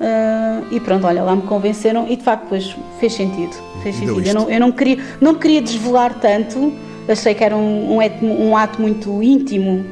Uh, 0.00 0.74
e 0.74 0.80
pronto, 0.80 1.06
olha, 1.06 1.22
lá 1.22 1.36
me 1.36 1.42
convenceram 1.42 2.08
e 2.08 2.16
de 2.16 2.24
facto 2.24 2.44
depois 2.44 2.74
fez 2.98 3.12
sentido. 3.12 3.54
Fez 3.82 3.94
sentido. 3.94 4.26
Eu, 4.26 4.34
não, 4.34 4.50
eu 4.50 4.58
não, 4.58 4.72
queria, 4.72 4.98
não 5.20 5.34
queria 5.34 5.60
desvelar 5.60 6.18
tanto, 6.18 6.72
achei 7.12 7.34
que 7.34 7.44
era 7.44 7.56
um, 7.56 7.98
um, 7.98 8.48
um 8.48 8.56
ato 8.56 8.80
muito 8.80 9.22
íntimo 9.22 9.84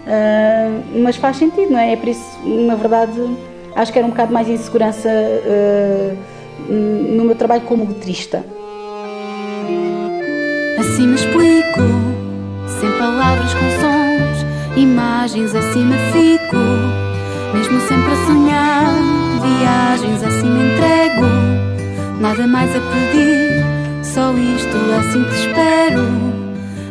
Uh, 0.00 1.02
mas 1.02 1.16
faz 1.16 1.36
sentido, 1.36 1.70
não 1.70 1.78
é? 1.78 1.92
É 1.92 1.96
por 1.96 2.08
isso, 2.08 2.24
na 2.44 2.74
verdade, 2.74 3.20
acho 3.76 3.92
que 3.92 3.98
era 3.98 4.06
um 4.06 4.10
bocado 4.10 4.32
mais 4.32 4.48
insegurança 4.48 5.08
uh, 5.08 6.16
no 6.68 7.24
meu 7.24 7.34
trabalho 7.34 7.62
como 7.62 7.86
letrista. 7.86 8.44
Assim 10.78 11.06
me 11.06 11.14
explico, 11.14 11.80
sem 12.80 12.90
palavras 12.98 13.52
com 13.52 13.70
sons, 13.80 14.76
imagens 14.76 15.54
assim 15.54 15.84
me 15.84 15.96
fico, 16.10 16.56
mesmo 17.54 17.80
sempre 17.82 18.12
a 18.12 18.26
sonhar, 18.26 18.94
viagens 19.42 20.22
assim 20.24 20.48
me 20.48 20.72
entrego, 20.72 21.26
nada 22.20 22.46
mais 22.46 22.70
a 22.74 22.80
pedir, 22.80 23.62
só 24.02 24.32
isto 24.32 24.76
assim 24.98 25.22
te 25.24 25.34
espero, 25.34 26.29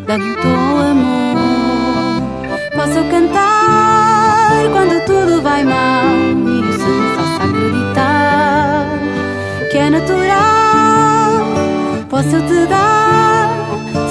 dando-te 0.10 0.48
o 0.48 0.78
amor. 0.92 1.38
Posso 2.74 3.04
cantar 3.12 4.64
quando 4.72 5.06
tudo 5.06 5.40
vai 5.44 5.64
mal 5.64 6.04
e 6.48 6.70
isso 6.72 6.88
me 6.88 7.10
faça 7.16 7.44
acreditar 7.44 8.88
que 9.70 9.78
é 9.78 9.90
natural. 9.92 11.30
Posso 12.10 12.42
te 12.42 12.66
dar 12.66 13.52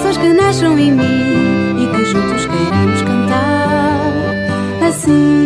sons 0.00 0.16
que 0.18 0.28
nasçam 0.28 0.78
em 0.78 0.92
mim 0.92 1.82
e 1.82 1.86
que 1.88 2.04
juntos 2.04 2.46
queiramos 2.46 3.02
cantar 3.02 3.98
assim. 4.86 5.37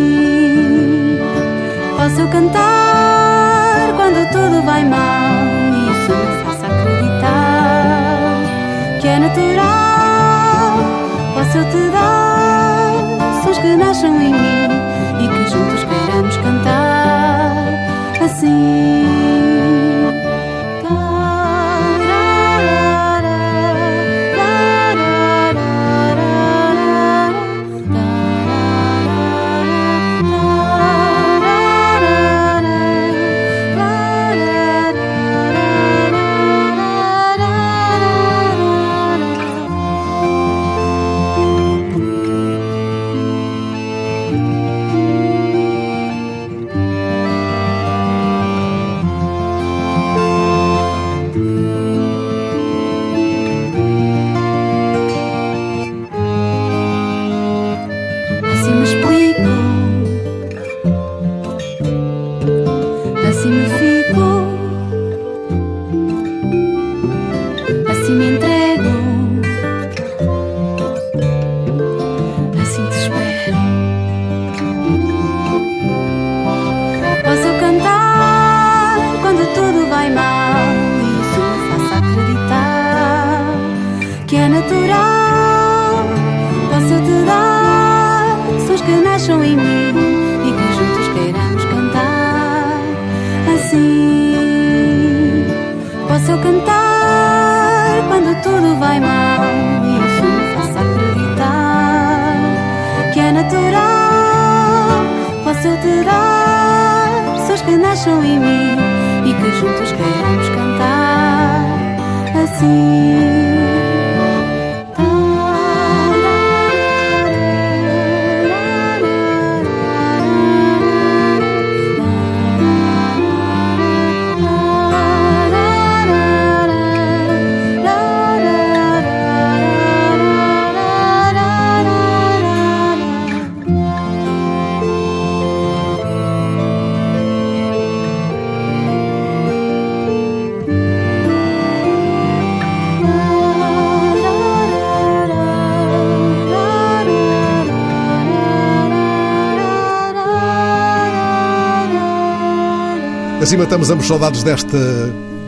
Assim 153.42 153.56
matamos 153.56 153.90
ambos 153.90 154.06
saudades 154.06 154.44
desta 154.44 154.78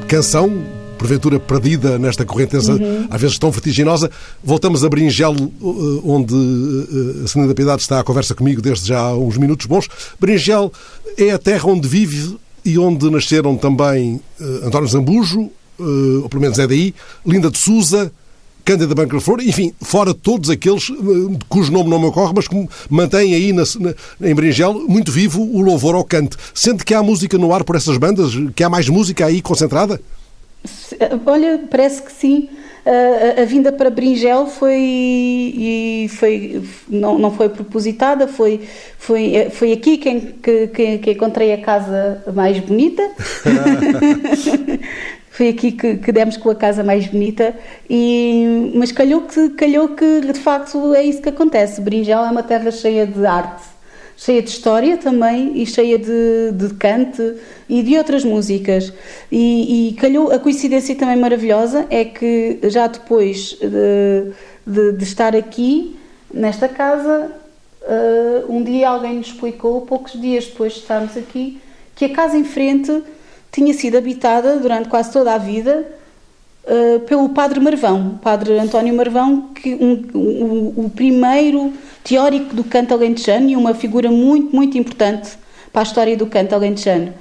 canção, 0.09 0.65
porventura 0.99 1.39
perdida 1.39 1.97
nesta 1.97 2.25
correnteza, 2.25 2.73
uhum. 2.73 3.07
às 3.09 3.21
vezes 3.21 3.39
tão 3.39 3.53
vertiginosa. 3.53 4.11
Voltamos 4.43 4.85
a 4.85 4.89
Bringel, 4.89 5.33
uh, 5.33 6.03
onde 6.05 6.35
uh, 6.35 7.23
a 7.25 7.29
Senhora 7.29 7.51
da 7.51 7.55
Piedade 7.55 7.83
está 7.83 8.01
à 8.01 8.03
conversa 8.03 8.35
comigo 8.35 8.61
desde 8.61 8.89
já 8.89 8.99
há 8.99 9.17
uns 9.17 9.37
minutos 9.37 9.67
bons. 9.67 9.89
Bringel 10.19 10.73
é 11.17 11.31
a 11.31 11.39
terra 11.39 11.69
onde 11.69 11.87
vive 11.87 12.37
e 12.65 12.77
onde 12.81 13.09
nasceram 13.09 13.57
também 13.57 14.21
António 14.65 14.89
Zambujo, 14.89 15.49
ou 15.79 16.29
pelo 16.29 16.43
menos 16.43 16.59
é 16.59 16.67
daí, 16.67 16.93
Linda 17.25 17.49
de 17.49 17.59
Souza, 17.59 18.11
Cândida 18.64 18.94
Banca 18.94 19.20
Flor, 19.20 19.40
enfim, 19.42 19.74
fora 19.83 20.14
todos 20.14 20.48
aqueles 20.48 20.90
cujo 21.48 21.70
nome 21.70 21.90
não 21.90 21.98
me 21.98 22.07
ocorre, 22.07 22.33
mas 22.35 22.48
que 22.48 22.68
mantêm 22.88 23.35
aí 23.35 23.53
na, 23.53 23.62
na, 23.79 24.31
em 24.31 24.35
Bringel 24.35 24.72
muito 24.88 25.12
vivo 25.12 25.42
o 25.42 25.61
louvor 25.61 25.94
ao 25.94 26.05
cante. 26.05 26.37
Sente 26.55 26.85
que 26.85 26.94
há 26.94 27.03
música 27.03 27.37
no 27.37 27.53
ar 27.53 27.62
por 27.62 27.77
essas 27.77 27.96
bandas? 27.98 28.33
Que 28.55 28.64
há 28.64 28.70
mais 28.70 28.88
música 28.88 29.27
aí 29.27 29.42
concentrada? 29.42 30.00
Olha, 31.27 31.61
parece 31.70 32.03
que 32.03 32.12
sim. 32.12 32.48
A, 32.87 33.40
a, 33.40 33.44
vinda 33.46 33.72
para 33.72 33.88
Bringel 33.88 34.46
foi 34.46 34.77
e 34.77 36.07
foi 36.18 36.62
não, 36.87 37.18
não 37.18 37.31
foi 37.31 37.48
propositada 37.48 38.29
foi 38.29 38.61
foi 38.98 39.48
foi 39.53 39.72
aqui 39.72 39.96
que, 39.96 40.20
que, 40.68 40.98
que 40.98 41.11
encontrei 41.12 41.55
a 41.55 41.62
casa 41.62 42.22
mais 42.35 42.59
bonita 42.59 43.03
foi 45.35 45.49
aqui 45.49 45.73
que, 45.73 45.97
que, 45.97 46.12
demos 46.12 46.37
com 46.37 46.49
a 46.49 46.55
casa 46.55 46.85
mais 46.85 47.09
bonita 47.09 47.57
e 47.90 48.70
mas 48.73 48.92
calhou 48.92 49.23
que 49.23 49.49
calhou 49.51 49.88
que 49.88 50.20
de 50.20 50.38
facto 50.38 50.94
é 50.94 51.03
isso 51.03 51.20
que 51.20 51.29
acontece 51.29 51.81
Bringel 51.81 52.25
é 52.25 52.31
uma 52.31 52.44
terra 52.44 52.70
cheia 52.70 53.05
de 53.05 53.27
arte 53.27 53.75
cheia 54.16 54.40
de 54.40 54.49
história 54.49 54.97
também 54.97 55.61
e 55.61 55.66
cheia 55.66 55.99
de, 55.99 56.53
de 56.53 56.75
cante 56.75 57.35
e 57.68 57.83
de 57.83 57.99
outras 57.99 58.25
músicas. 58.25 58.92
E, 59.31 59.88
e 59.88 59.92
calhou, 59.94 60.31
a 60.31 60.38
coincidência 60.38 60.94
também 60.94 61.16
maravilhosa 61.16 61.85
é 61.90 62.05
que 62.05 62.61
já 62.64 62.87
depois 62.87 63.59
de, 63.61 64.33
de, 64.64 64.92
de 64.92 65.05
estar 65.05 65.35
aqui, 65.35 65.97
nesta 66.33 66.68
casa, 66.68 67.33
uh, 67.83 68.53
um 68.55 68.62
dia 68.62 68.88
alguém 68.88 69.14
nos 69.16 69.27
explicou, 69.27 69.81
poucos 69.81 70.12
dias 70.12 70.47
depois 70.47 70.75
de 70.75 70.79
estarmos 70.79 71.16
aqui, 71.16 71.61
que 71.97 72.05
a 72.05 72.11
casa 72.11 72.37
em 72.37 72.44
frente 72.44 73.03
tinha 73.55 73.73
sido 73.73 73.97
habitada 73.97 74.57
durante 74.59 74.88
quase 74.88 75.12
toda 75.12 75.33
a 75.33 75.38
vida 75.38 75.87
uh, 76.64 77.01
pelo 77.01 77.29
Padre 77.29 77.61
Marvão, 77.61 78.19
Padre 78.21 78.59
António 78.59 78.93
Marvão, 78.95 79.51
que 79.55 79.75
um, 79.75 80.05
um, 80.12 80.73
o 80.85 80.90
primeiro 80.90 81.73
teórico 82.03 82.53
do 82.53 82.64
canto 82.64 82.93
alentejano 82.93 83.49
e 83.49 83.55
uma 83.55 83.73
figura 83.73 84.11
muito, 84.11 84.55
muito 84.55 84.77
importante 84.77 85.38
para 85.73 85.83
a 85.83 85.85
história 85.85 86.17
do 86.17 86.27
canto 86.27 86.53
alentejano. 86.53 87.14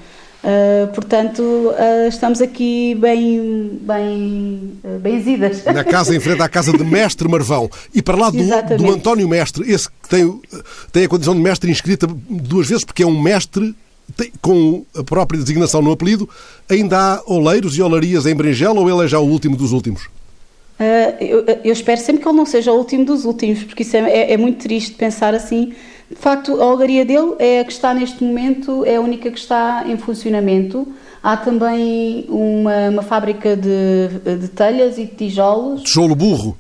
Uh, 0.43 0.91
portanto, 0.93 1.41
uh, 1.41 2.07
estamos 2.09 2.41
aqui 2.41 2.95
bem, 2.95 3.79
bem 3.81 4.73
uh, 4.83 4.99
benzidas. 4.99 5.63
Na 5.63 5.85
casa 5.85 6.13
em 6.13 6.19
frente 6.19 6.41
à 6.41 6.49
casa 6.49 6.73
de 6.73 6.83
Mestre 6.83 7.29
Marvão. 7.29 7.69
E 7.93 8.01
para 8.01 8.17
lá 8.17 8.29
do, 8.29 8.37
do 8.77 8.91
António 8.91 9.29
Mestre, 9.29 9.71
esse 9.71 9.87
que 9.87 10.09
tem, 10.09 10.41
tem 10.91 11.05
a 11.05 11.07
condição 11.07 11.33
de 11.33 11.39
mestre 11.39 11.71
inscrita 11.71 12.07
duas 12.29 12.67
vezes, 12.67 12.83
porque 12.83 13.03
é 13.03 13.07
um 13.07 13.21
mestre 13.21 13.73
com 14.41 14.85
a 14.95 15.03
própria 15.03 15.39
designação 15.39 15.81
no 15.81 15.91
apelido, 15.91 16.29
ainda 16.69 16.97
há 16.97 17.23
oleiros 17.25 17.77
e 17.77 17.81
olarias 17.81 18.25
em 18.25 18.35
Bringela 18.35 18.79
ou 18.79 18.89
ele 18.89 19.05
é 19.05 19.07
já 19.07 19.19
o 19.19 19.27
último 19.27 19.55
dos 19.55 19.71
últimos? 19.71 20.07
Uh, 20.79 21.23
eu, 21.23 21.45
eu, 21.63 21.71
espero 21.71 22.01
sempre 22.01 22.21
que 22.21 22.27
ele 22.27 22.35
não 22.35 22.45
seja 22.45 22.71
o 22.71 22.77
último 22.77 23.05
dos 23.05 23.25
últimos, 23.25 23.63
porque 23.63 23.83
isso 23.83 23.95
é, 23.95 23.99
é, 23.99 24.33
é, 24.33 24.37
muito 24.37 24.59
triste 24.59 24.93
pensar 24.93 25.33
assim. 25.33 25.73
De 26.09 26.15
facto, 26.15 26.59
a 26.61 26.65
algaria 26.65 27.05
dele 27.05 27.35
é 27.39 27.59
a 27.59 27.65
que 27.65 27.71
está 27.71 27.93
neste 27.93 28.23
momento, 28.23 28.83
é 28.85 28.95
a 28.95 29.01
única 29.01 29.31
que 29.31 29.39
está 29.39 29.83
em 29.87 29.97
funcionamento. 29.97 30.87
Há 31.21 31.37
também 31.37 32.25
uma, 32.27 32.89
uma 32.89 33.01
fábrica 33.01 33.55
de, 33.55 34.37
de 34.37 34.47
telhas 34.49 34.97
e 34.97 35.05
de 35.05 35.15
tijolos. 35.15 35.83
Tijolo 35.83 36.15
burro? 36.15 36.57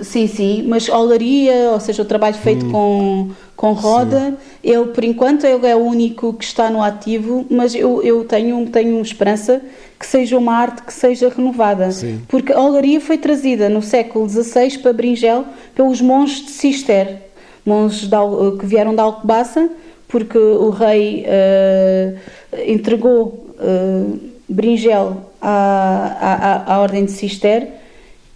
Sim, 0.00 0.26
sim, 0.26 0.64
mas 0.66 0.88
olaria, 0.88 1.70
ou 1.70 1.78
seja, 1.78 2.00
o 2.00 2.04
trabalho 2.04 2.34
feito 2.34 2.64
hum. 2.64 2.72
com, 2.72 3.30
com 3.54 3.72
roda, 3.72 4.30
sim. 4.30 4.36
ele 4.64 4.86
por 4.86 5.04
enquanto 5.04 5.44
ele 5.44 5.66
é 5.66 5.76
o 5.76 5.80
único 5.80 6.32
que 6.32 6.44
está 6.44 6.70
no 6.70 6.82
ativo, 6.82 7.44
mas 7.50 7.74
eu, 7.74 8.02
eu 8.02 8.24
tenho, 8.24 8.66
tenho 8.70 9.00
esperança 9.02 9.60
que 9.98 10.06
seja 10.06 10.38
uma 10.38 10.54
arte 10.54 10.82
que 10.82 10.92
seja 10.92 11.28
renovada. 11.28 11.90
Sim. 11.92 12.22
Porque 12.26 12.52
a 12.52 12.60
olaria 12.60 13.00
foi 13.00 13.18
trazida 13.18 13.68
no 13.68 13.82
século 13.82 14.26
XVI 14.26 14.78
para 14.78 14.94
Bringel 14.94 15.44
pelos 15.74 16.00
monges 16.00 16.46
de 16.46 16.50
Cister, 16.52 17.18
monges 17.64 18.08
de, 18.08 18.16
que 18.58 18.64
vieram 18.64 18.94
da 18.94 19.02
Alcobaça, 19.02 19.68
porque 20.08 20.38
o 20.38 20.70
rei 20.70 21.26
uh, 21.26 22.18
entregou 22.66 23.46
uh, 23.60 24.18
Bringel 24.48 25.18
à, 25.40 26.64
à, 26.66 26.74
à 26.74 26.80
ordem 26.80 27.04
de 27.04 27.12
Cister 27.12 27.81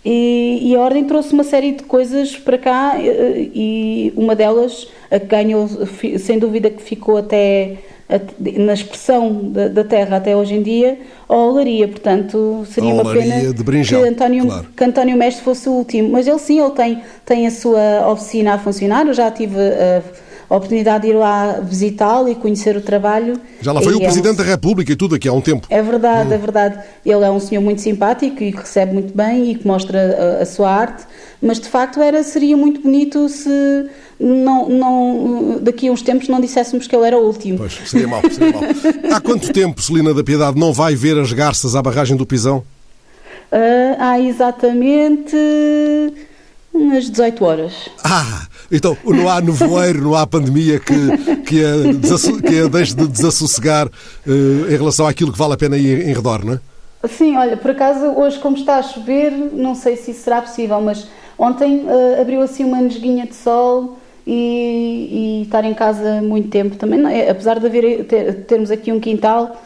e, 0.09 0.71
e, 0.71 0.77
a 0.77 0.81
Ordem 0.81 1.03
trouxe 1.05 1.33
uma 1.33 1.43
série 1.43 1.73
de 1.73 1.83
coisas 1.83 2.37
para 2.37 2.57
cá 2.57 2.95
e, 2.97 3.51
e 3.53 4.13
uma 4.17 4.37
delas, 4.37 4.87
a 5.11 5.19
que 5.19 5.27
ganhou, 5.27 5.69
sem 6.21 6.39
dúvida 6.39 6.71
que 6.71 6.81
ficou 6.81 7.17
até 7.17 7.79
na 8.57 8.73
expressão 8.73 9.51
da, 9.51 9.67
da, 9.67 9.83
terra 9.83 10.19
até 10.19 10.37
hoje 10.37 10.55
em 10.55 10.63
dia, 10.63 10.97
a 11.29 11.35
olaria. 11.35 11.89
Portanto, 11.89 12.65
seria 12.71 12.95
uma 12.95 13.13
pena 13.13 13.53
Bringel, 13.65 14.03
que, 14.03 14.09
António, 14.09 14.47
claro. 14.47 14.67
que 14.77 14.85
António 14.85 15.17
Mestre 15.17 15.43
fosse 15.43 15.69
o 15.69 15.73
último. 15.73 16.11
Mas 16.11 16.29
ele 16.29 16.39
sim, 16.39 16.61
ele 16.61 16.71
tem, 16.71 17.03
tem 17.25 17.47
a 17.49 17.51
sua 17.51 18.09
oficina 18.09 18.55
a 18.55 18.59
funcionar. 18.59 19.07
Eu 19.07 19.15
já 19.15 19.29
tive... 19.31 19.57
Uh, 19.57 20.27
a 20.49 20.57
oportunidade 20.57 21.03
de 21.03 21.11
ir 21.11 21.15
lá 21.15 21.61
visitá-lo 21.61 22.29
e 22.29 22.35
conhecer 22.35 22.77
o 22.77 22.81
trabalho. 22.81 23.41
Já 23.61 23.73
lá 23.73 23.81
foi 23.81 23.95
o 23.95 23.99
é 23.99 24.05
Presidente 24.05 24.35
um... 24.35 24.37
da 24.37 24.45
República 24.45 24.93
e 24.93 24.97
tudo 24.97 25.15
aqui 25.15 25.29
há 25.29 25.33
um 25.33 25.41
tempo. 25.41 25.67
É 25.69 25.83
verdade, 25.83 26.31
hum. 26.31 26.35
é 26.35 26.39
verdade. 26.39 26.79
Ele 27.05 27.25
é 27.25 27.31
um 27.31 27.41
senhor 27.41 27.61
muito 27.61 27.81
simpático 27.81 28.43
e 28.43 28.53
que 28.53 28.59
recebe 28.59 28.93
muito 28.93 29.17
bem 29.17 29.51
e 29.51 29.55
que 29.57 29.67
mostra 29.67 30.39
a, 30.39 30.43
a 30.43 30.47
sua 30.47 30.71
arte, 30.71 31.05
mas 31.43 31.59
de 31.59 31.69
facto 31.69 32.01
era, 32.01 32.23
seria 32.23 32.57
muito 32.57 32.81
bonito 32.81 33.29
se 33.29 33.51
não, 34.19 34.69
não, 34.69 35.59
daqui 35.61 35.89
a 35.89 35.93
uns 35.93 36.03
tempos 36.03 36.29
não 36.29 36.41
disséssemos 36.41 36.87
que 36.87 36.97
ele 36.97 37.07
era 37.07 37.19
o 37.19 37.27
último. 37.27 37.59
Pois, 37.59 37.79
seria 37.85 38.09
mau, 38.09 38.23
seria 38.31 38.53
mau. 38.53 38.63
há 39.13 39.21
quanto 39.21 39.53
tempo, 39.53 39.83
Celina 39.83 40.15
da 40.15 40.25
Piedade, 40.25 40.59
não 40.59 40.73
vai 40.73 40.95
ver 40.95 41.19
as 41.19 41.33
garças 41.33 41.75
à 41.75 41.83
barragem 41.83 42.17
do 42.17 42.25
Pisão? 42.25 42.65
Uh, 43.53 43.97
há 43.99 44.21
exatamente 44.21 45.37
umas 46.77 47.11
18 47.11 47.45
horas. 47.45 47.73
Ah, 48.05 48.47
então 48.71 48.97
não 49.05 49.29
há 49.29 49.41
nevoeiro, 49.41 50.03
não 50.03 50.15
há 50.15 50.27
pandemia 50.27 50.79
que, 50.79 50.95
que, 51.43 51.65
a, 51.65 52.41
que 52.49 52.61
a 52.61 52.69
deixe 52.69 52.95
de 52.95 53.07
desassossegar 53.07 53.87
uh, 53.87 54.31
em 54.69 54.77
relação 54.77 55.07
àquilo 55.07 55.33
que 55.33 55.39
vale 55.39 55.55
a 55.55 55.57
pena 55.57 55.77
ir 55.77 56.09
em 56.09 56.13
redor, 56.13 56.45
não 56.45 56.55
é? 56.55 56.61
Sim, 57.09 57.37
olha, 57.37 57.57
por 57.57 57.71
acaso 57.71 58.07
hoje 58.07 58.39
como 58.39 58.57
está 58.57 58.77
a 58.77 58.83
chover, 58.83 59.31
não 59.31 59.75
sei 59.75 59.97
se 59.97 60.11
isso 60.11 60.23
será 60.23 60.43
possível, 60.43 60.81
mas 60.81 61.07
ontem 61.39 61.85
uh, 61.85 62.21
abriu 62.21 62.41
assim 62.43 62.65
uma 62.65 62.81
nesguinha 62.81 63.27
de 63.27 63.35
sol 63.35 63.99
e, 64.27 65.41
e, 65.41 65.43
estar 65.43 65.65
em 65.65 65.75
casa 65.75 66.21
muito 66.21 66.49
tempo 66.49 66.77
também, 66.77 66.99
não, 66.99 67.09
é, 67.09 67.31
apesar 67.31 67.61
de 67.61 67.67
haver, 67.67 68.05
ter, 68.07 68.35
termos 68.45 68.71
aqui 68.71 68.91
um 68.91 68.99
quintal, 68.99 69.63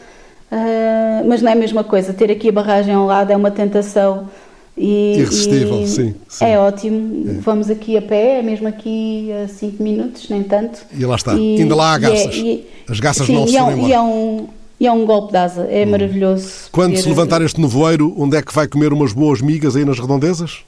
uh, 0.51 1.27
mas 1.27 1.41
não 1.41 1.49
é 1.49 1.53
a 1.53 1.57
mesma 1.57 1.83
coisa, 1.83 2.13
ter 2.13 2.29
aqui 2.29 2.49
a 2.49 2.51
barragem 2.51 2.93
ao 2.93 3.05
lado 3.05 3.31
é 3.31 3.35
uma 3.35 3.49
tentação 3.49 4.29
e, 4.77 5.17
Irresistível, 5.17 5.81
e 5.81 5.87
sim, 5.87 6.15
sim, 6.27 6.45
É 6.45 6.57
ótimo. 6.57 7.29
É. 7.29 7.33
Vamos 7.41 7.69
aqui 7.69 7.97
a 7.97 8.01
pé, 8.01 8.39
é 8.39 8.41
mesmo 8.41 8.67
aqui 8.67 9.29
a 9.43 9.47
5 9.47 9.83
minutos, 9.83 10.29
nem 10.29 10.43
tanto. 10.43 10.85
E 10.97 11.05
lá 11.05 11.15
está. 11.15 11.33
E, 11.35 11.61
Ainda 11.61 11.75
lá 11.75 11.93
há 11.93 11.95
é- 11.97 11.99
garças. 11.99 12.43
As 12.89 12.99
garças 12.99 13.27
sim, 13.27 13.33
não 13.33 13.47
se 13.47 13.53
e 13.53 13.57
é, 13.57 13.77
e 13.77 13.93
é 13.93 14.01
um 14.01 14.47
e 14.79 14.87
é 14.87 14.91
um 14.91 15.05
golpe 15.05 15.31
de 15.31 15.37
asa, 15.37 15.67
é 15.69 15.85
hum. 15.85 15.91
maravilhoso. 15.91 16.69
Quando 16.71 16.97
se 16.97 17.07
levantar 17.07 17.39
este 17.43 17.61
nevoeiro, 17.61 18.15
onde 18.17 18.35
é 18.35 18.41
que 18.41 18.51
vai 18.51 18.67
comer 18.67 18.91
umas 18.91 19.13
boas 19.13 19.39
migas 19.39 19.75
aí 19.75 19.85
nas 19.85 19.99
redondezas? 19.99 20.63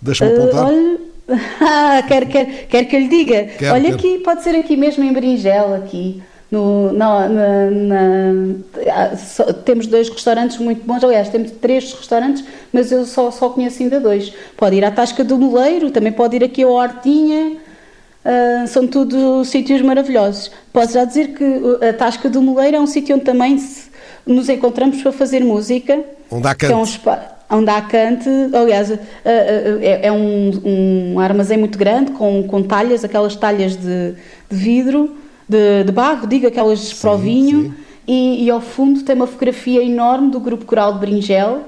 Deixa-me 0.00 0.32
uh, 0.32 0.42
apontar. 0.42 0.66
Olha, 0.66 0.98
ah, 1.60 2.02
quer, 2.08 2.26
quer, 2.26 2.66
quer 2.66 2.84
que 2.84 2.96
eu 2.96 3.00
lhe 3.00 3.08
diga? 3.08 3.44
Quero, 3.44 3.74
olha 3.74 3.84
quero. 3.84 3.94
aqui, 3.94 4.18
pode 4.24 4.42
ser 4.42 4.56
aqui 4.56 4.76
mesmo 4.76 5.04
em 5.04 5.12
Berinjela, 5.12 5.76
aqui. 5.76 6.20
No, 6.52 6.92
na, 6.92 7.30
na, 7.30 7.70
na, 7.70 9.16
só, 9.16 9.54
temos 9.54 9.86
dois 9.86 10.10
restaurantes 10.10 10.58
muito 10.58 10.84
bons, 10.84 11.02
aliás, 11.02 11.30
temos 11.30 11.50
três 11.50 11.94
restaurantes, 11.94 12.44
mas 12.70 12.92
eu 12.92 13.06
só, 13.06 13.30
só 13.30 13.48
conheço 13.48 13.82
ainda 13.82 13.98
dois. 13.98 14.34
Pode 14.54 14.76
ir 14.76 14.84
à 14.84 14.90
Tasca 14.90 15.24
do 15.24 15.38
Moleiro, 15.38 15.90
também 15.90 16.12
pode 16.12 16.36
ir 16.36 16.44
aqui 16.44 16.62
ao 16.62 16.72
Hortinha, 16.72 17.56
uh, 17.56 18.66
são 18.68 18.86
tudo 18.86 19.42
sítios 19.46 19.80
maravilhosos. 19.80 20.50
Posso 20.70 20.92
já 20.92 21.06
dizer 21.06 21.28
que 21.28 21.44
a 21.88 21.94
Tasca 21.94 22.28
do 22.28 22.42
Moleiro 22.42 22.76
é 22.76 22.80
um 22.80 22.86
sítio 22.86 23.16
onde 23.16 23.24
também 23.24 23.56
se, 23.56 23.90
nos 24.26 24.50
encontramos 24.50 25.00
para 25.00 25.10
fazer 25.10 25.42
música. 25.42 26.04
Onde 26.30 26.48
há 26.48 26.54
canto. 26.54 26.70
É 26.70 26.76
um 26.76 26.84
onde 27.58 27.70
há 27.70 27.80
cante, 27.80 28.28
aliás, 28.52 28.90
uh, 28.90 28.94
uh, 28.94 28.98
é, 29.24 30.06
é 30.06 30.12
um, 30.12 31.14
um, 31.14 31.18
armazém 31.18 31.56
muito 31.56 31.78
grande 31.78 32.10
com, 32.12 32.42
com 32.42 32.62
talhas, 32.62 33.04
aquelas 33.04 33.36
talhas 33.36 33.74
de, 33.74 34.14
de 34.50 34.56
vidro 34.56 35.21
de, 35.52 35.84
de 35.84 35.92
barro, 35.92 36.26
digo 36.26 36.46
aquelas 36.46 36.80
sim, 36.80 36.96
para 36.96 37.12
o 37.12 37.18
vinho, 37.18 37.74
e, 38.08 38.44
e, 38.44 38.50
ao 38.50 38.60
fundo 38.60 39.02
tem 39.02 39.14
uma 39.14 39.26
fotografia 39.26 39.84
enorme 39.84 40.30
do 40.30 40.40
grupo 40.40 40.64
coral 40.64 40.94
de 40.94 40.98
Bringel 40.98 41.62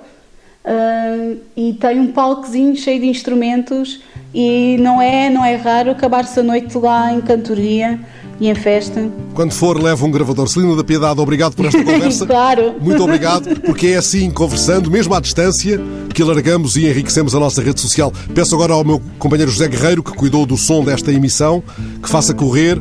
uh, 0.65 1.39
e 1.57 1.75
tem 1.75 2.01
um 2.01 2.11
palcozinho 2.11 2.75
cheio 2.75 3.01
de 3.01 3.07
instrumentos 3.07 4.01
e 4.35 4.77
não 4.81 5.01
é, 5.01 5.31
não 5.31 5.45
é 5.45 5.55
raro 5.55 5.93
acabar-se 5.93 6.41
a 6.41 6.43
noite 6.43 6.77
lá 6.77 7.13
em 7.13 7.21
cantoria 7.21 8.01
e 8.41 8.49
em 8.49 8.55
festa. 8.55 9.09
Quando 9.33 9.53
for, 9.53 9.81
leva 9.81 10.05
um 10.05 10.11
gravador. 10.11 10.49
Celina 10.49 10.75
da 10.75 10.83
Piedade, 10.83 11.21
obrigado 11.21 11.55
por 11.55 11.67
esta 11.67 11.83
conversa. 11.85 12.27
claro. 12.27 12.75
Muito 12.81 13.03
obrigado, 13.03 13.61
porque 13.61 13.89
é 13.89 13.97
assim, 13.97 14.31
conversando, 14.31 14.91
mesmo 14.91 15.15
à 15.15 15.21
distância, 15.21 15.81
que 16.13 16.21
alargamos 16.21 16.77
e 16.77 16.87
enriquecemos 16.87 17.35
a 17.35 17.41
nossa 17.41 17.63
rede 17.63 17.81
social. 17.81 18.13
Peço 18.35 18.55
agora 18.55 18.73
ao 18.73 18.85
meu 18.85 19.01
companheiro 19.19 19.53
José 19.53 19.69
Guerreiro, 19.69 20.03
que 20.03 20.13
cuidou 20.13 20.45
do 20.45 20.57
som 20.57 20.85
desta 20.85 21.13
emissão, 21.13 21.63
que 22.03 22.09
faça 22.09 22.35
correr 22.35 22.81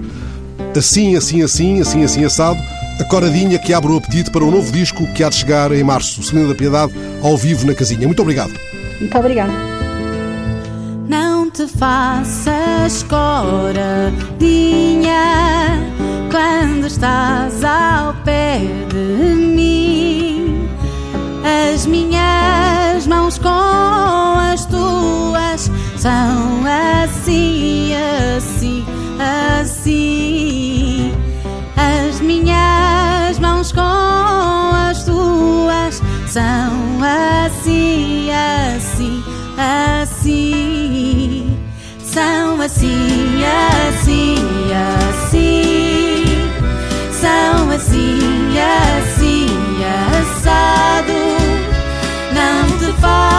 assim, 0.79 1.15
assim, 1.15 1.41
assim, 1.41 1.81
assim, 1.81 2.03
assim, 2.03 2.25
assado, 2.25 2.61
a 2.99 3.03
coradinha 3.03 3.57
que 3.57 3.73
abre 3.73 3.91
o 3.91 3.97
apetite 3.97 4.29
para 4.31 4.43
um 4.43 4.51
novo 4.51 4.71
disco 4.71 5.05
que 5.13 5.23
há 5.23 5.29
de 5.29 5.35
chegar 5.35 5.71
em 5.71 5.83
março. 5.83 6.21
Celina 6.23 6.47
da 6.47 6.55
Piedade, 6.55 6.93
ao 7.21 7.37
vivo 7.37 7.65
na 7.65 7.73
casinha. 7.73 8.05
Muito 8.07 8.21
obrigado. 8.21 8.53
Muito 8.99 9.17
obrigado. 9.17 9.51
Não 11.07 11.49
te 11.49 11.67
faças 11.67 13.03
coradinha 13.03 14.33
quando 16.31 16.87
estás 16.87 17.63
ao 17.63 18.13
pé 18.23 18.61
de 18.89 19.35
mim. 19.35 20.67
As 21.73 21.85
minhas 21.85 23.05
mãos 23.05 23.37
com 23.37 23.49
as 23.49 24.65
tuas 24.65 25.69
são 25.97 26.63
assim, 26.65 27.91
assim, 28.37 28.85
assim. 29.61 30.52
As 32.43 32.49
minhas 32.49 33.39
mãos 33.39 33.71
com 33.71 33.79
as 33.79 35.05
tuas 35.05 36.01
são 36.27 36.99
assim, 37.01 38.29
assim, 38.31 39.23
assim. 40.01 41.57
São 42.03 42.59
assim, 42.59 43.41
assim, 43.87 44.35
assim. 45.13 46.25
São 47.13 47.69
assim, 47.71 48.57
assim, 48.59 49.47
assado. 50.19 51.13
Não 52.33 52.77
te 52.77 52.91
faças 52.99 53.32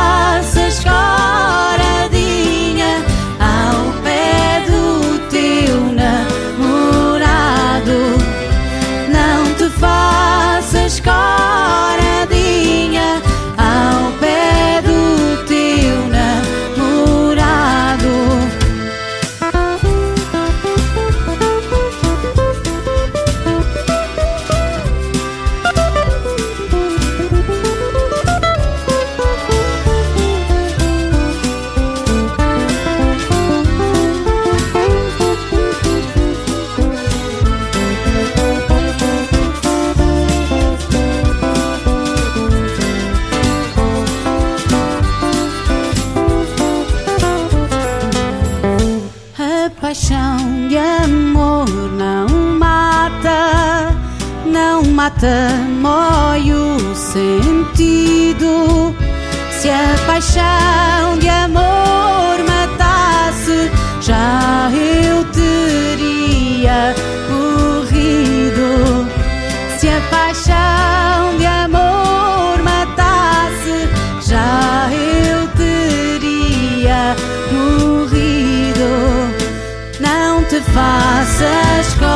faças 81.25 81.95
coradinha 81.95 82.14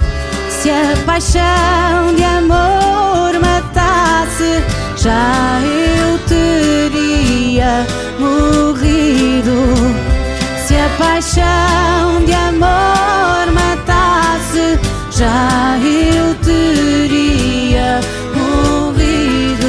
Se 0.48 0.70
a 0.70 0.96
paixão 1.04 2.14
de 2.16 2.24
amor 2.24 3.38
matasse 3.40 4.62
Já 4.96 5.60
eu 5.60 6.18
teria 6.26 7.87
morrido. 8.18 9.75
Se 10.66 10.75
a 10.75 10.88
paixão 10.98 12.25
de 12.25 12.33
amor 12.33 13.52
matasse 13.52 14.79
Já 15.10 15.79
eu 15.79 16.35
teria 16.37 18.00
morrido. 18.35 19.68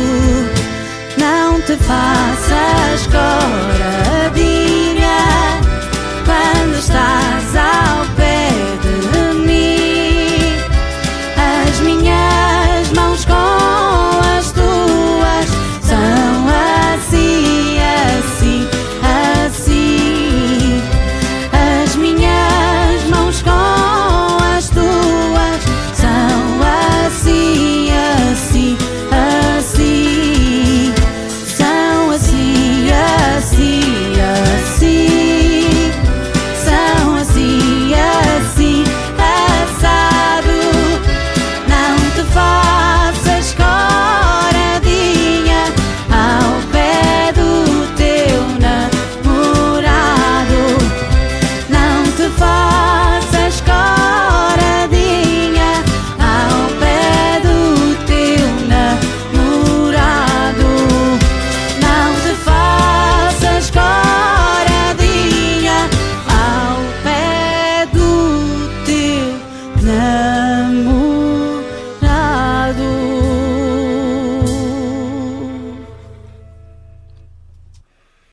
Não 1.17 1.59
te 1.61 1.75
faz 1.83 2.14